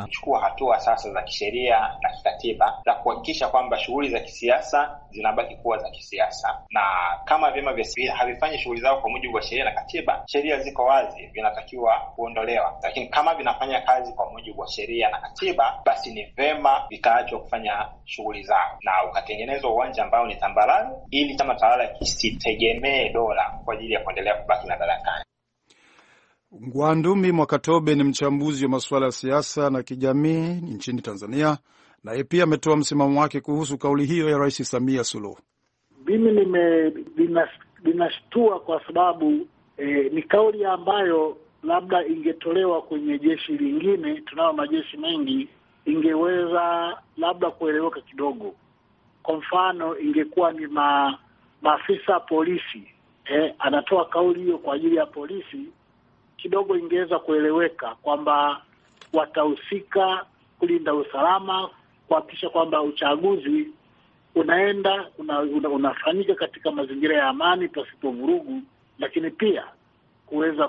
Kuchukua 0.03 0.39
hatua 0.41 0.79
sasa 0.79 1.11
za 1.13 1.21
kisheria 1.21 1.79
na 2.01 2.09
kikatiba 2.17 2.81
za 2.85 2.93
kuhakikisha 2.93 3.47
kwamba 3.47 3.79
shughuli 3.79 4.09
za 4.09 4.19
kisiasa 4.19 4.99
zinabaki 5.11 5.55
kuwa 5.55 5.77
za 5.77 5.89
kisiasa, 5.89 6.61
na 6.69 6.81
kama 7.25 7.51
vyama 7.51 7.73
vya 7.73 8.15
havifanyi 8.15 8.57
shughuli 8.57 8.81
zao 8.81 9.01
kwa 9.01 9.09
mujibu 9.09 9.35
wa 9.35 9.41
sheria 9.41 9.65
na 9.65 9.71
katiba, 9.71 10.23
sheria 10.25 10.59
ziko 10.59 10.85
wazi, 10.85 11.25
vinatakiwa 11.27 11.99
kuondolewa. 12.15 12.79
Lakini 12.83 13.07
kama 13.07 13.35
vinafanya 13.35 13.81
kazi 13.81 14.13
kwa 14.13 14.31
mujibu 14.31 14.61
wa 14.61 14.67
sheria 14.67 15.09
na 15.09 15.19
katiba, 15.21 15.81
basi 15.85 16.11
ni 16.11 16.23
vema 16.37 16.85
vikaachwa 16.89 17.39
kufanya 17.39 17.89
shughuli 18.05 18.43
zao 18.43 18.77
na 18.81 18.91
ukatengenezwa 19.09 19.71
uwanja 19.73 20.03
ambao 20.03 20.27
ni 20.27 20.35
tambarare, 20.35 20.89
ili 21.11 21.35
chama 21.35 21.55
tawala 21.55 21.87
kisitegemee 21.87 23.09
dola 23.09 23.59
kwa 23.65 23.73
ajili 23.73 23.93
ya 23.93 23.99
kuendelea 23.99 24.35
kubaki 24.35 24.67
madarakani. 24.67 25.23
Ngwandumi 26.55 27.31
Mwakatobe 27.31 27.95
ni 27.95 28.03
mchambuzi 28.03 28.65
wa 28.65 28.71
masuala 28.71 29.05
ya 29.05 29.11
siasa 29.11 29.69
na 29.69 29.83
kijamii 29.83 30.47
nchini 30.61 31.01
Tanzania, 31.01 31.57
naye 32.03 32.23
pia 32.23 32.43
ametoa 32.43 32.77
msimamo 32.77 33.21
wake 33.21 33.41
kuhusu 33.41 33.77
kauli 33.77 34.05
hiyo 34.05 34.29
ya 34.29 34.37
Rais 34.37 34.71
Samia 34.71 35.03
Suluhu. 35.03 35.37
Mimi 36.05 36.31
linashtua 37.83 38.59
kwa 38.59 38.85
sababu 38.87 39.47
eh, 39.77 40.11
ni 40.13 40.23
kauli 40.23 40.65
ambayo 40.65 41.37
labda 41.63 42.05
ingetolewa 42.05 42.81
kwenye 42.81 43.19
jeshi 43.19 43.51
lingine, 43.51 44.21
tunayo 44.21 44.53
majeshi 44.53 44.97
mengi, 44.97 45.47
ingeweza 45.85 46.97
labda 47.17 47.51
kueleweka 47.51 48.01
kidogo. 48.01 48.55
Kwa 49.23 49.37
mfano, 49.37 49.99
ingekuwa 49.99 50.51
ni 50.51 50.67
ma, 50.67 51.17
maafisa 51.61 52.19
polisi 52.19 52.83
eh, 53.25 53.53
anatoa 53.59 54.05
kauli 54.05 54.41
hiyo 54.43 54.57
kwa 54.57 54.75
ajili 54.75 54.95
ya 54.95 55.05
polisi 55.05 55.65
kidogo 56.41 56.77
ingeweza 56.77 57.19
kueleweka 57.19 57.95
kwamba 57.95 58.61
watahusika 59.13 60.25
kulinda 60.59 60.93
usalama, 60.93 61.69
kuhakikisha 62.07 62.49
kwamba 62.49 62.81
uchaguzi 62.81 63.67
unaenda 64.35 65.07
una, 65.17 65.39
una, 65.39 65.69
unafanyika 65.69 66.35
katika 66.35 66.71
mazingira 66.71 67.17
ya 67.17 67.27
amani 67.27 67.67
pasipo 67.67 68.11
vurugu, 68.11 68.61
lakini 68.99 69.31
pia 69.31 69.63
kuweza 70.25 70.67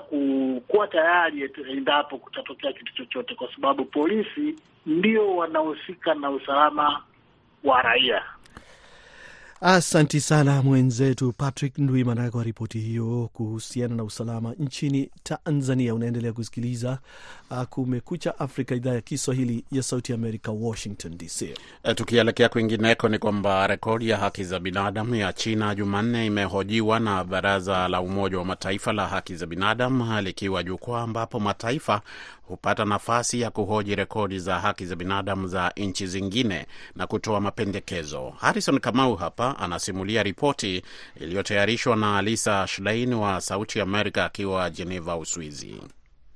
kuwa 0.67 0.87
tayari 0.87 1.51
endapo 1.71 2.17
kutatokea 2.17 2.73
kitu 2.73 2.93
chochote, 2.95 3.35
kwa 3.35 3.55
sababu 3.55 3.85
polisi 3.85 4.55
ndio 4.85 5.35
wanahusika 5.35 6.13
na 6.13 6.29
usalama 6.29 7.03
wa 7.63 7.81
raia. 7.81 8.23
Asanti 9.63 10.21
sana 10.21 10.61
mwenzetu 10.61 11.33
Patrick 11.33 11.77
Ndwimana 11.77 12.31
kwa 12.31 12.43
ripoti 12.43 12.79
hiyo 12.79 13.29
kuhusiana 13.33 13.95
na 13.95 14.03
usalama 14.03 14.53
nchini 14.59 15.09
Tanzania. 15.23 15.95
Unaendelea 15.95 16.33
kusikiliza 16.33 16.99
uh, 17.51 17.63
Kumekucha 17.63 18.39
Afrika, 18.39 18.75
idhaa 18.75 18.93
ya 18.93 19.01
Kiswahili 19.01 19.65
ya 19.71 19.83
Sauti 19.83 20.13
Amerika, 20.13 20.51
Washington 20.51 21.17
DC. 21.17 21.53
Tukielekea 21.95 22.49
kwingineko, 22.49 23.09
ni 23.09 23.19
kwamba 23.19 23.67
rekodi 23.67 24.09
ya 24.09 24.17
haki 24.17 24.43
za 24.43 24.59
binadamu 24.59 25.15
ya 25.15 25.33
China 25.33 25.75
Jumanne 25.75 26.25
imehojiwa 26.25 26.99
na 26.99 27.23
Baraza 27.23 27.87
la 27.87 28.01
Umoja 28.01 28.37
wa 28.37 28.45
Mataifa 28.45 28.93
la 28.93 29.07
Haki 29.07 29.35
za 29.35 29.45
Binadamu, 29.45 30.21
likiwa 30.21 30.63
jukwaa 30.63 31.01
ambapo 31.01 31.39
mataifa 31.39 32.01
hupata 32.51 32.85
nafasi 32.85 33.41
ya 33.41 33.51
kuhoji 33.51 33.95
rekodi 33.95 34.39
za 34.39 34.59
haki 34.59 34.85
za 34.85 34.95
binadamu 34.95 35.47
za 35.47 35.73
nchi 35.77 36.07
zingine 36.07 36.65
na 36.95 37.07
kutoa 37.07 37.41
mapendekezo. 37.41 38.33
Harrison 38.37 38.79
Kamau 38.79 39.15
hapa 39.15 39.59
anasimulia 39.59 40.23
ripoti 40.23 40.81
iliyotayarishwa 41.21 41.95
na 41.95 42.21
Lisa 42.21 42.67
Schlein 42.67 43.13
wa 43.13 43.41
Sauti 43.41 43.81
Amerika 43.81 44.25
akiwa 44.25 44.69
Geneva, 44.69 45.17
Uswizi. 45.17 45.75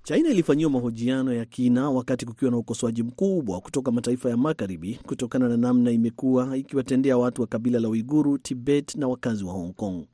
China 0.04 0.30
ilifanyiwa 0.30 0.72
mahojiano 0.72 1.34
ya 1.34 1.46
kina 1.46 1.90
wakati 1.90 2.26
kukiwa 2.26 2.52
na 2.52 2.58
ukosoaji 2.58 3.04
mkubwa 3.04 3.62
kutoka 3.62 3.92
mataifa 3.92 4.30
ya 4.30 4.38
magharibi 4.38 5.00
kutokana 5.08 5.48
na 5.50 5.58
namna 5.58 5.92
imekuwa 5.92 6.58
ikiwatendea 6.58 7.18
watu 7.18 7.42
wa 7.42 7.48
kabila 7.48 7.80
la 7.80 7.90
Uiguru, 7.90 8.38
Tibet 8.38 8.96
na 8.96 9.08
wakazi 9.08 9.44
wa 9.44 9.54
Hong 9.54 9.74
Kong. 9.74 10.06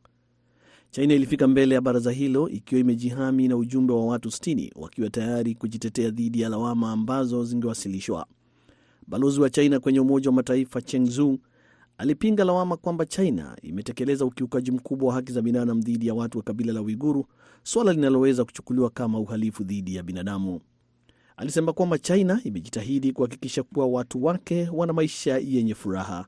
China 0.92 1.14
ilifika 1.14 1.48
mbele 1.48 1.76
ya 1.76 1.82
baraza 1.82 2.12
hilo 2.12 2.50
ikiwa 2.50 2.82
imejihami 2.82 3.48
na 3.48 3.58
ujumbe 3.58 3.94
wa 3.94 4.06
watu 4.06 4.30
60 4.30 4.72
wakiwa 4.76 5.10
tayari 5.10 5.56
kujitetea 5.56 6.10
dhidi 6.10 6.42
ya 6.42 6.50
lawama 6.50 6.92
ambazo 6.92 7.44
zingewasilishwa. 7.46 8.26
Balozi 9.08 9.42
wa 9.42 9.50
China 9.50 9.80
kwenye 9.80 10.00
Umoja 10.00 10.30
wa 10.30 10.36
Mataifa 10.36 10.82
Cheng 10.82 11.06
Zu 11.10 11.40
alipinga 11.98 12.44
lawama 12.44 12.78
kwamba 12.78 13.06
China 13.06 13.58
imetekeleza 13.62 14.26
ukiukaji 14.26 14.72
mkubwa 14.72 15.08
wa 15.10 15.14
haki 15.14 15.32
za 15.32 15.42
binadamu 15.42 15.82
dhidi 15.82 16.08
ya 16.08 16.14
watu 16.14 16.38
wa 16.38 16.44
kabila 16.44 16.74
la 16.74 16.82
Uiguru, 16.82 17.26
suala 17.64 17.94
linaloweza 17.94 18.46
kuchukuliwa 18.46 18.90
kama 18.90 19.20
uhalifu 19.20 19.64
dhidi 19.64 19.96
ya 19.96 20.04
binadamu. 20.04 20.62
Alisema 21.38 21.74
kwamba 21.74 21.98
China 22.00 22.42
imejitahidi 22.44 23.12
kuhakikisha 23.14 23.64
kuwa 23.64 23.88
watu 23.88 24.24
wake 24.24 24.70
wana 24.74 24.94
maisha 24.94 25.38
yenye 25.38 25.76
furaha. 25.76 26.26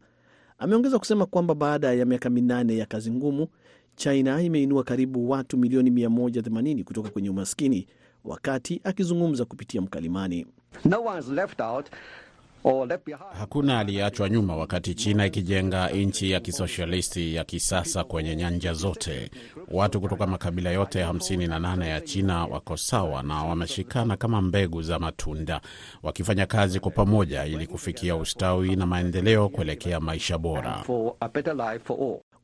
Ameongeza 0.57 0.99
kusema 0.99 1.25
kwamba 1.25 1.55
baada 1.55 1.93
ya 1.93 2.05
miaka 2.05 2.29
minane 2.29 2.77
ya 2.77 2.85
kazi 2.85 3.11
ngumu, 3.11 3.47
China 3.95 4.41
imeinua 4.41 4.83
karibu 4.83 5.29
watu 5.29 5.57
milioni 5.57 5.89
180 5.89 6.83
kutoka 6.83 7.09
kwenye 7.09 7.29
umaskini, 7.29 7.87
wakati 8.25 8.81
akizungumza 8.83 9.45
kupitia 9.45 9.81
mkalimani. 9.81 10.45
No 10.85 11.03
one 11.05 11.35
left 11.35 11.61
out. 11.61 11.85
Hakuna 13.39 13.79
aliyeachwa 13.79 14.29
nyuma 14.29 14.55
wakati 14.55 14.93
China 14.95 15.25
ikijenga 15.25 15.89
nchi 15.89 16.31
ya 16.31 16.39
kisosialisti 16.39 17.35
ya 17.35 17.43
kisasa 17.43 18.03
kwenye 18.03 18.35
nyanja 18.35 18.73
zote. 18.73 19.31
Watu 19.71 20.01
kutoka 20.01 20.27
makabila 20.27 20.71
yote 20.71 21.03
58 21.03 21.87
ya 21.87 22.01
China 22.01 22.45
wako 22.45 22.77
sawa 22.77 23.23
na 23.23 23.43
wameshikana 23.43 24.17
kama 24.17 24.41
mbegu 24.41 24.81
za 24.81 24.99
matunda, 24.99 25.61
wakifanya 26.03 26.45
kazi 26.45 26.79
kwa 26.79 26.91
pamoja 26.91 27.45
ili 27.45 27.67
kufikia 27.67 28.15
ustawi 28.15 28.75
na 28.75 28.85
maendeleo 28.85 29.49
kuelekea 29.49 29.99
maisha 29.99 30.37
bora. 30.37 30.83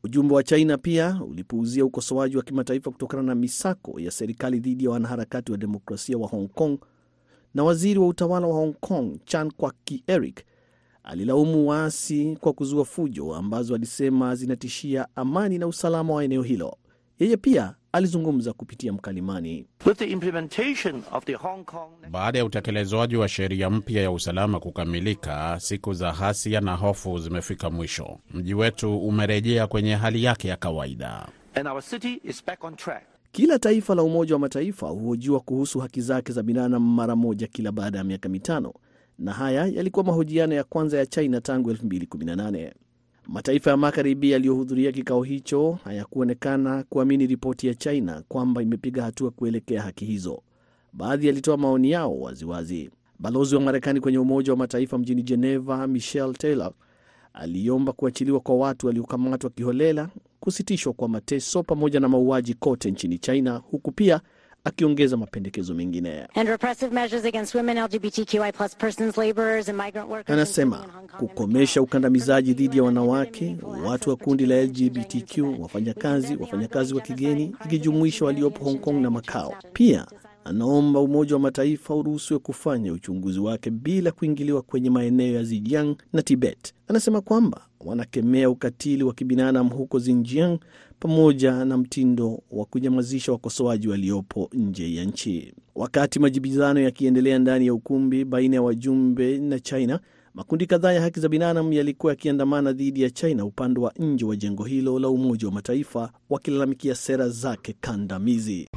Ujumbe 0.03 0.33
wa 0.35 0.43
China 0.43 0.77
pia 0.77 1.21
ulipuuzia 1.27 1.85
ukosoaji 1.85 2.37
wa 2.37 2.43
kimataifa 2.43 2.91
kutokana 2.91 3.23
na 3.23 3.35
misako 3.35 3.99
ya 3.99 4.11
serikali 4.11 4.59
dhidi 4.59 4.83
ya 4.83 4.89
wanaharakati 4.89 5.51
wa 5.51 5.57
demokrasia 5.57 6.17
wa 6.17 6.27
Hong 6.27 6.47
Kong 6.47 6.77
na 7.53 7.63
waziri 7.63 7.99
wa 7.99 8.07
utawala 8.07 8.47
wa 8.47 8.53
Hong 8.53 8.73
Kong 8.73 9.19
Chan 9.25 9.51
Kwaki 9.51 10.03
Eric 10.07 10.43
alilaumu 11.03 11.67
waasi 11.69 12.37
kwa 12.41 12.53
kuzua 12.53 12.85
fujo 12.85 13.35
ambazo 13.35 13.75
alisema 13.75 14.35
zinatishia 14.35 15.07
amani 15.15 15.57
na 15.57 15.67
usalama 15.67 16.13
wa 16.13 16.23
eneo 16.23 16.41
hilo. 16.43 16.77
Yeye 17.19 17.37
pia 17.37 17.75
alizungumza 17.91 18.53
kupitia 18.53 18.93
mkalimani. 18.93 19.65
Kong... 21.39 21.89
Baada 22.11 22.39
ya 22.39 22.45
utekelezwaji 22.45 23.15
wa 23.15 23.27
sheria 23.27 23.69
mpya 23.69 24.01
ya 24.01 24.11
usalama 24.11 24.59
kukamilika, 24.59 25.59
siku 25.59 25.93
za 25.93 26.11
hasia 26.13 26.61
na 26.61 26.75
hofu 26.75 27.19
zimefika 27.19 27.69
mwisho. 27.69 28.19
Mji 28.33 28.53
wetu 28.53 28.97
umerejea 28.97 29.67
kwenye 29.67 29.95
hali 29.95 30.23
yake 30.23 30.47
ya 30.47 30.55
kawaida. 30.57 31.27
And 31.55 31.67
our 31.67 31.81
city 31.81 32.21
is 32.23 32.45
back 32.45 32.63
on 32.63 32.75
track. 32.75 33.03
Kila 33.31 33.59
taifa 33.59 33.95
la 33.95 34.03
Umoja 34.03 34.33
wa 34.35 34.39
Mataifa 34.39 34.87
huhojiwa 34.87 35.39
kuhusu 35.39 35.79
haki 35.79 36.01
zake 36.01 36.31
za 36.31 36.43
binadamu 36.43 36.93
mara 36.93 37.15
moja 37.15 37.47
kila 37.47 37.71
baada 37.71 37.97
ya 37.97 38.03
miaka 38.03 38.29
mitano, 38.29 38.73
na 39.19 39.33
haya 39.33 39.65
yalikuwa 39.65 40.05
mahojiano 40.05 40.55
ya 40.55 40.63
kwanza 40.63 40.97
ya 40.97 41.05
China 41.05 41.41
tangu 41.41 41.71
2018. 41.71 42.71
Mataifa 43.27 43.69
ya 43.69 43.77
magharibi 43.77 44.31
yaliyohudhuria 44.31 44.91
kikao 44.91 45.23
hicho 45.23 45.77
hayakuonekana 45.83 46.83
kuamini 46.89 47.27
ripoti 47.27 47.67
ya 47.67 47.73
China 47.73 48.23
kwamba 48.27 48.61
imepiga 48.61 49.03
hatua 49.03 49.31
kuelekea 49.31 49.81
haki 49.81 50.05
hizo. 50.05 50.41
Baadhi 50.93 51.27
yalitoa 51.27 51.57
maoni 51.57 51.91
yao 51.91 52.19
waziwazi. 52.19 52.89
Balozi 53.19 53.55
wa 53.55 53.61
Marekani 53.61 53.99
kwenye 54.01 54.17
Umoja 54.17 54.51
wa 54.53 54.57
Mataifa 54.57 54.97
mjini 54.97 55.23
Geneva, 55.23 55.87
Michelle 55.87 56.33
Taylor, 56.33 56.71
aliomba 57.33 57.93
kuachiliwa 57.93 58.39
kwa 58.39 58.55
watu 58.55 58.87
waliokamatwa 58.87 59.49
kiholela, 59.49 60.09
kusitishwa 60.39 60.93
kwa 60.93 61.09
mateso 61.09 61.63
pamoja 61.63 61.99
na 61.99 62.09
mauaji 62.09 62.53
kote 62.53 62.91
nchini 62.91 63.17
China, 63.17 63.55
huku 63.71 63.91
pia 63.91 64.21
akiongeza 64.63 65.17
mapendekezo 65.17 65.73
mengine. 65.73 66.27
Anasema 70.27 70.85
kukomesha 71.19 71.81
ukandamizaji 71.81 72.53
dhidi 72.53 72.77
ya 72.77 72.83
wanawake, 72.83 73.57
watu 73.85 74.09
wa 74.09 74.15
kundi 74.15 74.45
la 74.45 74.61
LGBTQ, 74.63 75.37
wafanyakazi, 75.59 76.35
wafanyakazi 76.35 76.93
wa 76.93 77.01
kigeni, 77.01 77.55
ikijumuisha 77.65 78.25
waliopo 78.25 78.63
Hong 78.63 78.79
Kong 78.79 79.01
na 79.01 79.09
Macau. 79.11 79.53
Pia 79.73 80.05
anaomba 80.53 80.99
Umoja 80.99 81.33
wa 81.35 81.39
Mataifa 81.39 81.95
uruhusiwe 81.95 82.39
kufanya 82.39 82.93
uchunguzi 82.93 83.39
wake 83.39 83.69
bila 83.69 84.11
kuingiliwa 84.11 84.61
kwenye 84.61 84.89
maeneo 84.89 85.33
ya 85.33 85.43
Xinjiang 85.43 85.95
na 86.13 86.21
Tibet. 86.21 86.73
Anasema 86.87 87.21
kwamba 87.21 87.61
wanakemea 87.79 88.49
ukatili 88.49 89.03
wa 89.03 89.13
kibinadamu 89.13 89.69
huko 89.75 89.99
Xinjiang 89.99 90.59
pamoja 90.99 91.65
na 91.65 91.77
mtindo 91.77 92.43
wa 92.51 92.65
kunyamazisha 92.65 93.31
wakosoaji 93.31 93.87
waliopo 93.87 94.49
nje 94.53 94.95
ya 94.95 95.03
nchi. 95.05 95.53
Wakati 95.75 96.19
majibizano 96.19 96.79
yakiendelea 96.79 97.39
ndani 97.39 97.65
ya 97.65 97.73
ukumbi 97.73 98.25
baina 98.25 98.55
ya 98.55 98.61
wajumbe 98.61 99.37
na 99.37 99.59
China, 99.59 99.99
makundi 100.33 100.65
kadhaa 100.65 100.91
ya 100.93 101.01
haki 101.01 101.19
za 101.19 101.29
binadamu 101.29 101.73
yalikuwa 101.73 102.11
yakiandamana 102.13 102.73
dhidi 102.73 103.01
ya 103.01 103.09
China 103.09 103.45
upande 103.45 103.79
wa 103.79 103.93
nje 103.99 104.25
wa 104.25 104.35
jengo 104.35 104.63
hilo 104.63 104.99
la 104.99 105.09
Umoja 105.09 105.47
wa 105.47 105.53
Mataifa, 105.53 106.11
wakilalamikia 106.29 106.95
sera 106.95 107.29
zake 107.29 107.75
kandamizi. 107.81 108.67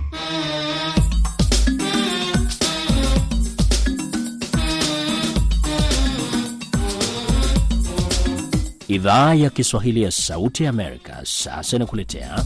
Idhaa 8.93 9.35
ya 9.35 9.51
Kiswahili 9.51 10.03
ya 10.03 10.11
Sauti 10.11 10.65
ya 10.65 10.71
Amerika 10.71 11.21
sasa 11.25 11.77
inakuletea 11.77 12.45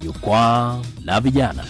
jukwaa 0.00 0.82
la 1.04 1.20
vijana. 1.20 1.64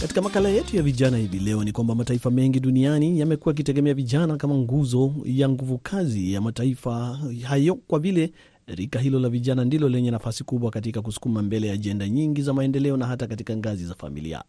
Katika 0.00 0.22
makala 0.22 0.48
yetu 0.48 0.76
ya 0.76 0.82
vijana 0.82 1.16
hivi 1.16 1.38
leo 1.38 1.64
ni 1.64 1.72
kwamba 1.72 1.94
mataifa 1.94 2.30
mengi 2.30 2.60
duniani 2.60 3.20
yamekuwa 3.20 3.52
yakitegemea 3.52 3.94
vijana 3.94 4.36
kama 4.36 4.54
nguzo 4.54 5.14
ya 5.24 5.48
nguvu 5.48 5.78
kazi 5.78 6.32
ya 6.32 6.40
mataifa 6.40 7.18
hayo, 7.42 7.74
kwa 7.74 7.98
vile 7.98 8.32
rika 8.66 8.98
hilo 8.98 9.18
la 9.20 9.28
vijana 9.28 9.64
ndilo 9.64 9.88
lenye 9.88 10.10
nafasi 10.10 10.44
kubwa 10.44 10.70
katika 10.70 11.02
kusukuma 11.02 11.42
mbele 11.42 11.70
ajenda 11.70 12.08
nyingi 12.08 12.42
za 12.42 12.52
maendeleo 12.54 12.96
na 12.96 13.06
hata 13.06 13.26
katika 13.26 13.56
ngazi 13.56 13.86
za 13.86 13.94
familia. 13.94 14.44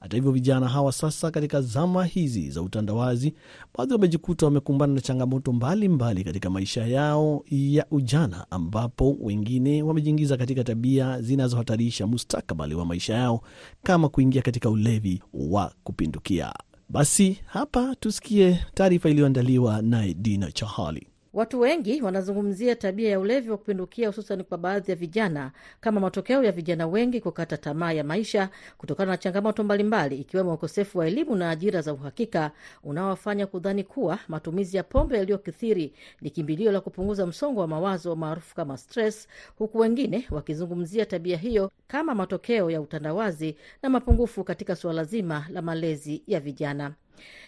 Hata 0.00 0.16
hivyo, 0.16 0.32
vijana 0.32 0.68
hawa 0.68 0.92
sasa, 0.92 1.30
katika 1.30 1.60
zama 1.62 2.04
hizi 2.04 2.50
za 2.50 2.62
utandawazi, 2.62 3.34
baadhi 3.78 3.92
wamejikuta 3.92 4.46
wamekumbana 4.46 4.94
na 4.94 5.00
changamoto 5.00 5.52
mbalimbali 5.52 5.88
mbali 5.88 6.24
katika 6.24 6.50
maisha 6.50 6.86
yao 6.86 7.44
ya 7.50 7.86
ujana, 7.90 8.46
ambapo 8.50 9.16
wengine 9.20 9.82
wamejiingiza 9.82 10.36
katika 10.36 10.64
tabia 10.64 11.22
zinazohatarisha 11.22 12.06
mustakabali 12.06 12.74
wa 12.74 12.84
maisha 12.84 13.14
yao 13.14 13.40
kama 13.82 14.08
kuingia 14.08 14.42
katika 14.42 14.70
ulevi 14.70 15.22
wa 15.34 15.72
kupindukia. 15.84 16.52
Basi 16.88 17.38
hapa 17.46 17.94
tusikie 18.00 18.60
taarifa 18.74 19.08
iliyoandaliwa 19.10 19.82
naye 19.82 20.14
Dina 20.14 20.52
Chahali. 20.52 21.06
Watu 21.32 21.60
wengi 21.60 22.02
wanazungumzia 22.02 22.76
tabia 22.76 23.10
ya 23.10 23.20
ulevi 23.20 23.50
wa 23.50 23.56
kupindukia, 23.58 24.08
hususan 24.08 24.44
kwa 24.44 24.58
baadhi 24.58 24.90
ya 24.90 24.96
vijana, 24.96 25.52
kama 25.80 26.00
matokeo 26.00 26.44
ya 26.44 26.52
vijana 26.52 26.86
wengi 26.86 27.20
kukata 27.20 27.56
tamaa 27.56 27.92
ya 27.92 28.04
maisha 28.04 28.50
kutokana 28.78 29.10
na 29.12 29.16
changamoto 29.16 29.64
mbalimbali, 29.64 30.16
ikiwemo 30.16 30.54
ukosefu 30.54 30.98
wa 30.98 31.06
elimu 31.06 31.36
na 31.36 31.50
ajira 31.50 31.80
za 31.82 31.92
uhakika 31.92 32.50
unaowafanya 32.84 33.46
kudhani 33.46 33.84
kuwa 33.84 34.18
matumizi 34.28 34.76
ya 34.76 34.82
pombe 34.82 35.16
yaliyokithiri 35.16 35.92
ni 36.20 36.30
kimbilio 36.30 36.72
la 36.72 36.80
kupunguza 36.80 37.26
msongo 37.26 37.60
wa 37.60 37.66
mawazo 37.68 38.16
maarufu 38.16 38.54
kama 38.54 38.76
stress, 38.76 39.28
huku 39.58 39.78
wengine 39.78 40.26
wakizungumzia 40.30 41.06
tabia 41.06 41.36
hiyo 41.36 41.70
kama 41.88 42.14
matokeo 42.14 42.70
ya 42.70 42.80
utandawazi 42.80 43.56
na 43.82 43.88
mapungufu 43.90 44.44
katika 44.44 44.76
suala 44.76 45.04
zima 45.04 45.46
la 45.50 45.62
malezi 45.62 46.22
ya 46.26 46.40
vijana. 46.40 46.94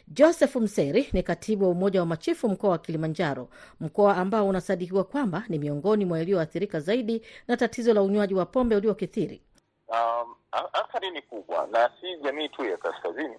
Joseph 0.09 0.57
Mseri 0.57 1.09
ni 1.13 1.23
katibu 1.23 1.65
wa 1.65 1.71
Umoja 1.71 2.01
wa 2.01 2.07
Machifu 2.07 2.49
mkoa 2.49 2.71
wa 2.71 2.79
Kilimanjaro, 2.79 3.49
mkoa 3.81 4.17
ambao 4.17 4.49
unasadikiwa 4.49 5.05
kwamba 5.05 5.45
ni 5.49 5.59
miongoni 5.59 6.05
mwa 6.05 6.19
yaliyoathirika 6.19 6.81
zaidi 6.81 7.23
na 7.49 7.57
tatizo 7.57 7.95
la 7.95 8.03
unywaji 8.03 8.35
wa 8.35 8.47
pombe 8.47 8.77
uliokithiri. 8.77 9.43
Um, 9.89 10.35
athari 10.73 11.11
ni 11.11 11.23
kubwa, 11.23 11.69
na 11.73 11.91
si 12.01 12.17
jamii 12.23 12.49
tu 12.49 12.65
ya 12.65 12.77
kaskazini. 12.77 13.37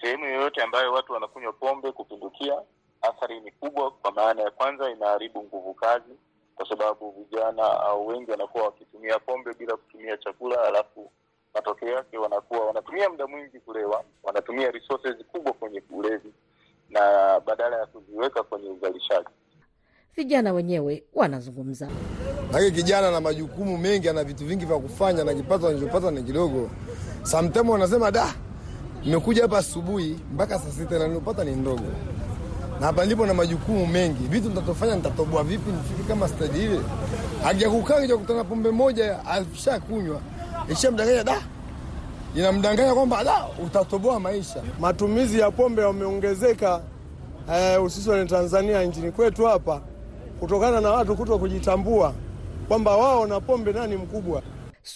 Sehemu 0.00 0.24
yoyote 0.24 0.62
ambayo 0.62 0.92
watu 0.92 1.12
wanakunywa 1.12 1.52
pombe 1.52 1.92
kupindukia, 1.92 2.62
athari 3.02 3.40
ni 3.40 3.50
kubwa. 3.50 3.90
Kwa 3.90 4.12
maana 4.12 4.42
ya 4.42 4.50
kwanza, 4.50 4.90
inaharibu 4.90 5.42
nguvu 5.44 5.74
kazi, 5.74 6.14
kwa 6.54 6.68
sababu 6.68 7.10
vijana 7.10 7.62
au 7.80 8.06
wengi 8.06 8.30
wanakuwa 8.30 8.64
wakitumia 8.64 9.18
pombe 9.18 9.54
bila 9.54 9.76
kutumia 9.76 10.16
chakula, 10.16 10.62
alafu 10.64 11.12
matokeo 11.54 11.88
yake 11.88 12.18
wanakuwa 12.18 12.66
wanatumia 12.66 13.08
muda 13.10 13.26
mwingi 13.26 13.60
kulewa, 13.60 14.04
wanatumia 14.22 14.70
resources 14.70 15.14
kubwa 15.32 15.52
kwenye 15.52 15.82
ulevi 15.90 16.32
na 16.90 17.00
badala 17.46 17.76
ya 17.76 17.86
kuziweka 17.86 18.42
kwenye 18.42 18.68
uzalishaji. 18.68 19.28
Vijana 20.16 20.52
wenyewe 20.52 21.02
wanazungumza. 21.14 21.88
Lakini 22.52 22.70
kijana 22.72 23.10
na 23.10 23.20
majukumu 23.20 23.78
mengi, 23.78 24.08
ana 24.08 24.24
vitu 24.24 24.46
vingi 24.46 24.64
vya 24.64 24.78
kufanya 24.78 25.24
na 25.24 25.34
kipato 25.34 25.68
anachopata 25.68 26.10
ni 26.10 26.22
kidogo. 26.22 26.70
Sometimes 27.22 27.68
wanasema 27.70 28.10
da, 28.10 28.34
nimekuja 29.04 29.42
hapa 29.42 29.58
asubuhi 29.58 30.18
mpaka 30.34 30.58
saa 30.58 30.70
sita 30.70 30.98
na 30.98 31.08
nilopata 31.08 31.44
ni 31.44 31.56
ndogo, 31.56 31.84
na 32.80 32.86
hapa 32.86 33.02
nilipo 33.04 33.26
na 33.26 33.34
majukumu 33.34 33.86
mengi, 33.86 34.28
vitu 34.28 34.48
nitatofanya, 34.48 34.96
nitatoboa 34.96 35.44
vipi 35.44 35.70
nifike 35.70 36.02
kama 36.08 36.28
stadi 36.28 36.64
ile? 36.64 36.80
Hajakukaa 37.42 38.00
kija 38.00 38.16
kutana 38.16 38.44
pombe 38.44 38.70
moja 38.70 39.24
ashakunywa 39.26 40.20
ishamdanganya 40.68 41.24
da, 41.24 41.42
inamdanganya 42.36 42.94
kwamba 42.94 43.24
da 43.24 43.46
utatoboa 43.66 44.20
maisha. 44.20 44.62
Matumizi 44.80 45.40
ya 45.40 45.50
pombe 45.50 45.82
yameongezeka 45.82 46.80
hususani 47.80 48.20
eh, 48.20 48.26
Tanzania 48.28 48.82
nchini 48.82 49.12
kwetu 49.12 49.44
hapa, 49.46 49.80
kutokana 50.40 50.80
na 50.80 50.90
watu 50.90 51.16
kuto 51.16 51.38
kujitambua 51.38 52.12
kwamba 52.68 52.96
wao 52.96 53.26
na 53.26 53.40
pombe 53.40 53.72
nani 53.72 53.96
mkubwa. 53.96 54.42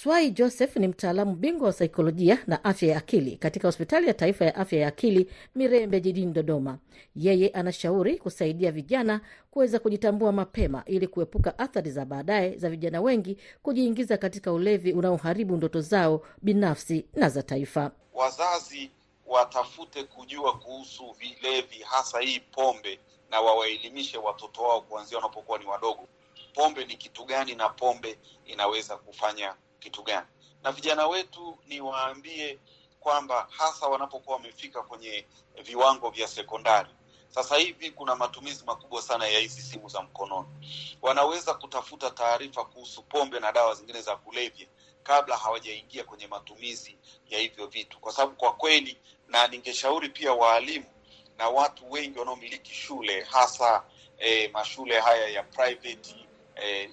Swai 0.02 0.30
Joseph 0.30 0.76
ni 0.76 0.88
mtaalamu 0.88 1.34
bingwa 1.34 1.66
wa 1.66 1.72
saikolojia 1.72 2.38
na 2.46 2.64
afya 2.64 2.88
ya 2.88 2.98
akili 2.98 3.36
katika 3.36 3.68
hospitali 3.68 4.06
ya 4.06 4.14
taifa 4.14 4.44
ya 4.44 4.54
afya 4.54 4.78
ya 4.80 4.88
akili 4.88 5.30
Mirembe 5.54 6.00
jijini 6.00 6.32
Dodoma. 6.32 6.78
Yeye 7.16 7.48
anashauri 7.48 8.18
kusaidia 8.18 8.72
vijana 8.72 9.20
kuweza 9.50 9.78
kujitambua 9.78 10.32
mapema 10.32 10.82
ili 10.86 11.06
kuepuka 11.06 11.58
athari 11.58 11.90
za 11.90 12.04
baadaye 12.04 12.56
za 12.56 12.70
vijana 12.70 13.00
wengi 13.00 13.38
kujiingiza 13.62 14.16
katika 14.16 14.52
ulevi 14.52 14.92
unaoharibu 14.92 15.56
ndoto 15.56 15.80
zao 15.80 16.22
binafsi 16.42 17.06
na 17.14 17.28
za 17.28 17.42
taifa. 17.42 17.90
Wazazi 18.14 18.90
watafute 19.26 20.04
kujua 20.04 20.58
kuhusu 20.58 21.16
vilevi, 21.18 21.78
hasa 21.84 22.20
hii 22.20 22.40
pombe, 22.40 22.98
na 23.30 23.40
wawaelimishe 23.40 24.18
watoto 24.18 24.62
wao 24.62 24.80
kuanzia 24.80 25.18
wanapokuwa 25.18 25.58
ni 25.58 25.66
wadogo. 25.66 26.08
Pombe 26.54 26.84
ni 26.84 26.96
kitu 26.96 27.24
gani 27.24 27.54
na 27.54 27.68
pombe 27.68 28.18
inaweza 28.46 28.96
kufanya 28.96 29.54
kitu 29.84 30.02
gani? 30.02 30.26
Na 30.62 30.72
vijana 30.72 31.06
wetu 31.06 31.58
ni 31.66 31.80
waambie 31.80 32.58
kwamba 33.00 33.46
hasa 33.50 33.86
wanapokuwa 33.86 34.36
wamefika 34.36 34.82
kwenye 34.82 35.26
viwango 35.64 36.10
vya 36.10 36.28
sekondari, 36.28 36.88
sasa 37.28 37.56
hivi 37.56 37.90
kuna 37.90 38.14
matumizi 38.16 38.64
makubwa 38.64 39.02
sana 39.02 39.26
ya 39.28 39.38
hizi 39.38 39.62
simu 39.62 39.88
za 39.88 40.02
mkononi. 40.02 40.48
Wanaweza 41.02 41.54
kutafuta 41.54 42.10
taarifa 42.10 42.64
kuhusu 42.64 43.02
pombe 43.02 43.40
na 43.40 43.52
dawa 43.52 43.74
zingine 43.74 44.00
za 44.02 44.16
kulevya 44.16 44.66
kabla 45.02 45.36
hawajaingia 45.36 46.04
kwenye 46.04 46.26
matumizi 46.26 46.98
ya 47.28 47.38
hivyo 47.38 47.66
vitu, 47.66 47.98
kwa 48.00 48.12
sababu 48.12 48.36
kwa 48.36 48.52
kweli, 48.52 48.98
na 49.28 49.46
ningeshauri 49.48 50.08
pia 50.08 50.32
waalimu 50.32 50.86
na 51.38 51.48
watu 51.48 51.90
wengi 51.92 52.18
wanaomiliki 52.18 52.74
shule 52.74 53.22
hasa 53.22 53.84
eh, 54.18 54.50
mashule 54.52 55.00
haya 55.00 55.28
ya 55.28 55.42
private 55.42 56.14
eh, 56.56 56.90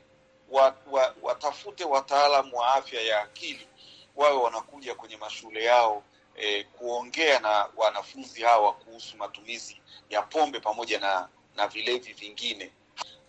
wa, 0.52 0.76
wa, 0.92 1.16
watafute 1.22 1.84
wataalamu 1.86 2.58
wa 2.58 2.74
afya 2.74 3.02
ya 3.02 3.22
akili 3.22 3.68
wawe 4.16 4.38
wanakuja 4.38 4.96
kwenye 4.96 5.18
mashule 5.18 5.64
yao 5.64 6.04
eh, 6.36 6.66
kuongea 6.78 7.40
na 7.40 7.68
wanafunzi 7.78 8.42
hawa 8.42 8.74
kuhusu 8.74 9.18
matumizi 9.18 9.82
ya 10.10 10.22
pombe 10.22 10.60
pamoja 10.60 11.00
na 11.00 11.30
na 11.56 11.68
vilevi 11.68 12.14
vingine. 12.14 12.72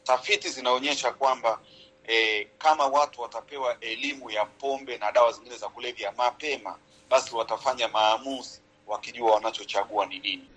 Tafiti 0.05 0.49
zinaonyesha 0.49 1.13
kwamba 1.13 1.61
eh, 2.07 2.49
kama 2.59 2.87
watu 2.87 3.21
watapewa 3.21 3.81
elimu 3.81 4.31
ya 4.31 4.45
pombe 4.45 4.99
na 4.99 5.13
dawa 5.13 5.33
zingine 5.33 5.57
za 5.57 5.69
kulevya 5.69 6.13
mapema, 6.13 6.79
basi 7.09 7.35
watafanya 7.35 7.89
maamuzi 7.89 8.61
wakijua 8.87 9.35
wanachochagua 9.35 10.07
ni 10.07 10.19
nini. 10.19 10.49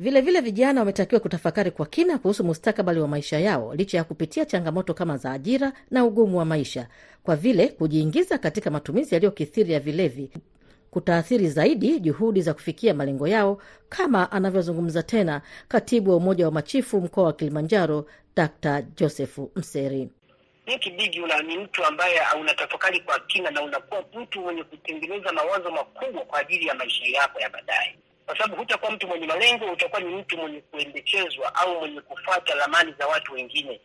Vilevile 0.00 0.20
vile 0.20 0.40
vijana 0.50 0.80
wametakiwa 0.80 1.20
kutafakari 1.20 1.70
kwa 1.70 1.86
kina 1.86 2.18
kuhusu 2.18 2.44
mustakabali 2.44 3.00
wa 3.00 3.08
maisha 3.08 3.38
yao 3.38 3.74
licha 3.74 3.96
ya 3.98 4.04
kupitia 4.04 4.44
changamoto 4.44 4.94
kama 4.94 5.16
za 5.16 5.32
ajira 5.32 5.72
na 5.90 6.04
ugumu 6.04 6.38
wa 6.38 6.44
maisha, 6.44 6.88
kwa 7.22 7.36
vile 7.36 7.68
kujiingiza 7.68 8.38
katika 8.38 8.70
matumizi 8.70 9.14
yaliyokithiri 9.14 9.72
ya 9.72 9.80
vilevi 9.80 10.30
kutaathiri 10.90 11.48
zaidi 11.48 12.00
juhudi 12.00 12.42
za 12.42 12.54
kufikia 12.54 12.94
malengo 12.94 13.28
yao, 13.28 13.62
kama 13.88 14.32
anavyozungumza 14.32 15.02
tena 15.02 15.42
katibu 15.68 16.10
wa 16.10 16.16
Umoja 16.16 16.44
wa 16.46 16.52
Machifu 16.52 17.00
mkoa 17.00 17.24
wa 17.24 17.32
Kilimanjaro, 17.32 18.06
Dr 18.36 18.82
Josefu 18.96 19.50
Mseri. 19.56 20.08
Mtu 20.76 20.90
bigi 20.90 21.20
una 21.20 21.42
ni 21.42 21.58
mtu 21.58 21.84
ambaye 21.84 22.20
unatafakari 22.40 23.00
kwa 23.00 23.18
kina 23.20 23.50
na 23.50 23.62
unakuwa 23.62 24.04
mtu 24.22 24.40
mwenye 24.40 24.64
kutengeneza 24.64 25.32
mawazo 25.32 25.70
makubwa 25.70 26.22
kwa 26.24 26.38
ajili 26.38 26.66
ya 26.66 26.74
maisha 26.74 27.04
yako 27.04 27.40
ya 27.40 27.50
baadaye 27.50 27.98
kwa 28.28 28.36
sababu 28.38 28.56
hutakuwa 28.56 28.90
mtu 28.92 29.06
mwenye 29.08 29.26
malengo, 29.26 29.72
utakuwa 29.72 30.00
ni 30.00 30.16
mtu 30.16 30.36
mwenye 30.38 30.60
kuendekezwa 30.60 31.54
au 31.54 31.80
mwenye 31.80 32.00
kufuata 32.00 32.54
ramani 32.54 32.94
za 32.98 33.06
watu 33.06 33.32
wengine. 33.32 33.80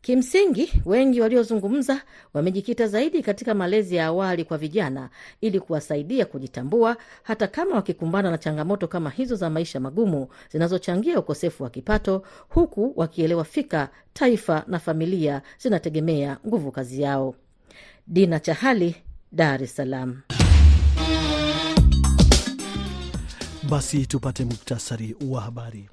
Kimsingi, 0.00 0.72
wengi 0.84 1.20
waliozungumza 1.20 2.02
wamejikita 2.34 2.86
zaidi 2.86 3.22
katika 3.22 3.54
malezi 3.54 3.96
ya 3.96 4.06
awali 4.06 4.44
kwa 4.44 4.58
vijana 4.58 5.10
ili 5.40 5.60
kuwasaidia 5.60 6.24
kujitambua, 6.26 6.96
hata 7.22 7.46
kama 7.46 7.74
wakikumbana 7.74 8.30
na 8.30 8.38
changamoto 8.38 8.88
kama 8.88 9.10
hizo 9.10 9.36
za 9.36 9.50
maisha 9.50 9.80
magumu 9.80 10.28
zinazochangia 10.50 11.18
ukosefu 11.18 11.62
wa 11.62 11.70
kipato, 11.70 12.22
huku 12.48 12.92
wakielewa 12.96 13.44
fika 13.44 13.88
taifa 14.12 14.64
na 14.66 14.78
familia 14.78 15.42
zinategemea 15.58 16.38
nguvu 16.46 16.72
kazi 16.72 17.02
yao. 17.02 17.34
Dina 18.06 18.40
Chahali, 18.40 18.96
Dar 19.32 19.62
es 19.62 19.76
Salaam. 19.76 20.22
Basi 23.70 24.06
tupate 24.06 24.44
muktasari 24.44 25.16
wa 25.28 25.40
habari. 25.40 25.88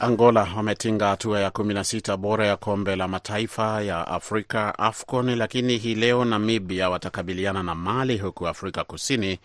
Angola 0.00 0.48
wametinga 0.56 1.08
hatua 1.08 1.40
ya 1.40 1.48
16 1.50 2.16
bora 2.16 2.46
ya 2.46 2.56
kombe 2.56 2.96
la 2.96 3.08
mataifa 3.08 3.82
ya 3.82 4.06
Afrika 4.08 4.78
AFCON, 4.78 5.36
lakini 5.36 5.76
hii 5.78 5.94
leo 5.94 6.24
Namibia 6.24 6.90
watakabiliana 6.90 7.62
na 7.62 7.74
Mali, 7.74 8.18
huku 8.18 8.48
Afrika 8.48 8.84
Kusini 8.84 9.38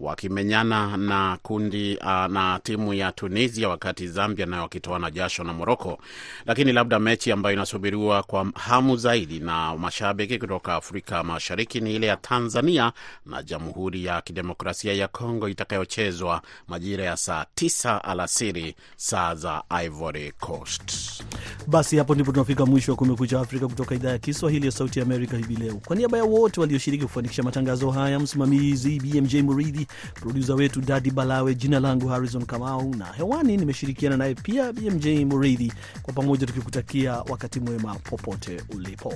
wakimenyana 0.00 0.96
na 0.96 1.38
kundi 1.42 1.96
uh, 1.96 2.04
na 2.06 2.60
timu 2.62 2.94
ya 2.94 3.12
Tunisia, 3.12 3.68
wakati 3.68 4.08
Zambia 4.08 4.46
nayo 4.46 4.62
wakitoana 4.62 5.10
jasho 5.10 5.44
na 5.44 5.52
Moroko. 5.52 5.98
Lakini 6.46 6.72
labda 6.72 6.98
mechi 6.98 7.32
ambayo 7.32 7.54
inasubiriwa 7.56 8.22
kwa 8.22 8.46
hamu 8.54 8.96
zaidi 8.96 9.40
na 9.40 9.76
mashabiki 9.76 10.38
kutoka 10.38 10.74
Afrika 10.74 11.24
Mashariki 11.24 11.80
ni 11.80 11.94
ile 11.96 12.06
ya 12.06 12.16
Tanzania 12.16 12.92
na 13.26 13.42
Jamhuri 13.42 14.04
ya 14.04 14.20
Kidemokrasia 14.20 14.92
ya 14.92 15.08
Kongo 15.08 15.48
itakayochezwa 15.48 16.42
majira 16.68 17.04
ya 17.04 17.16
saa 17.16 17.46
tisa 17.54 18.04
alasiri 18.04 18.74
saa 18.96 19.34
za 19.34 19.62
Ivory 19.84 20.32
Coast. 20.32 21.22
Basi 21.66 21.96
hapo 21.96 22.14
ndipo 22.14 22.32
tunafika 22.32 22.66
mwisho 22.66 22.92
wa 22.92 22.96
Kumekucha 22.98 23.40
Afrika 23.40 23.68
kutoka 23.68 23.94
idhaa 23.94 24.10
ya 24.10 24.18
Kiswahili 24.18 24.66
ya 24.66 24.72
Sauti 24.72 24.98
ya 24.98 25.04
Amerika 25.04 25.36
hivi 25.36 25.56
leo. 25.56 25.74
Kwa 25.86 25.96
niaba 25.96 26.18
ya 26.18 26.24
wote 26.24 26.60
walioshiriki 26.60 27.04
kufanikisha 27.04 27.42
matangazo 27.42 27.90
haya, 27.90 28.18
msimamizi 28.20 29.00
BMJ 29.00 29.34
Muridhi, 29.34 29.81
produsa 30.14 30.54
wetu 30.54 30.80
Dadi 30.80 31.10
Balawe, 31.10 31.54
jina 31.54 31.80
langu 31.80 32.08
Harrison 32.08 32.44
Kamau 32.46 32.94
na 32.94 33.04
hewani 33.04 33.56
nimeshirikiana 33.56 34.16
naye 34.16 34.34
pia 34.34 34.72
BMJ 34.72 35.06
Muridhi, 35.06 35.72
kwa 36.02 36.14
pamoja 36.14 36.46
tukikutakia 36.46 37.12
wakati 37.12 37.60
mwema 37.60 37.94
popote 37.94 38.60
ulipo. 38.74 39.14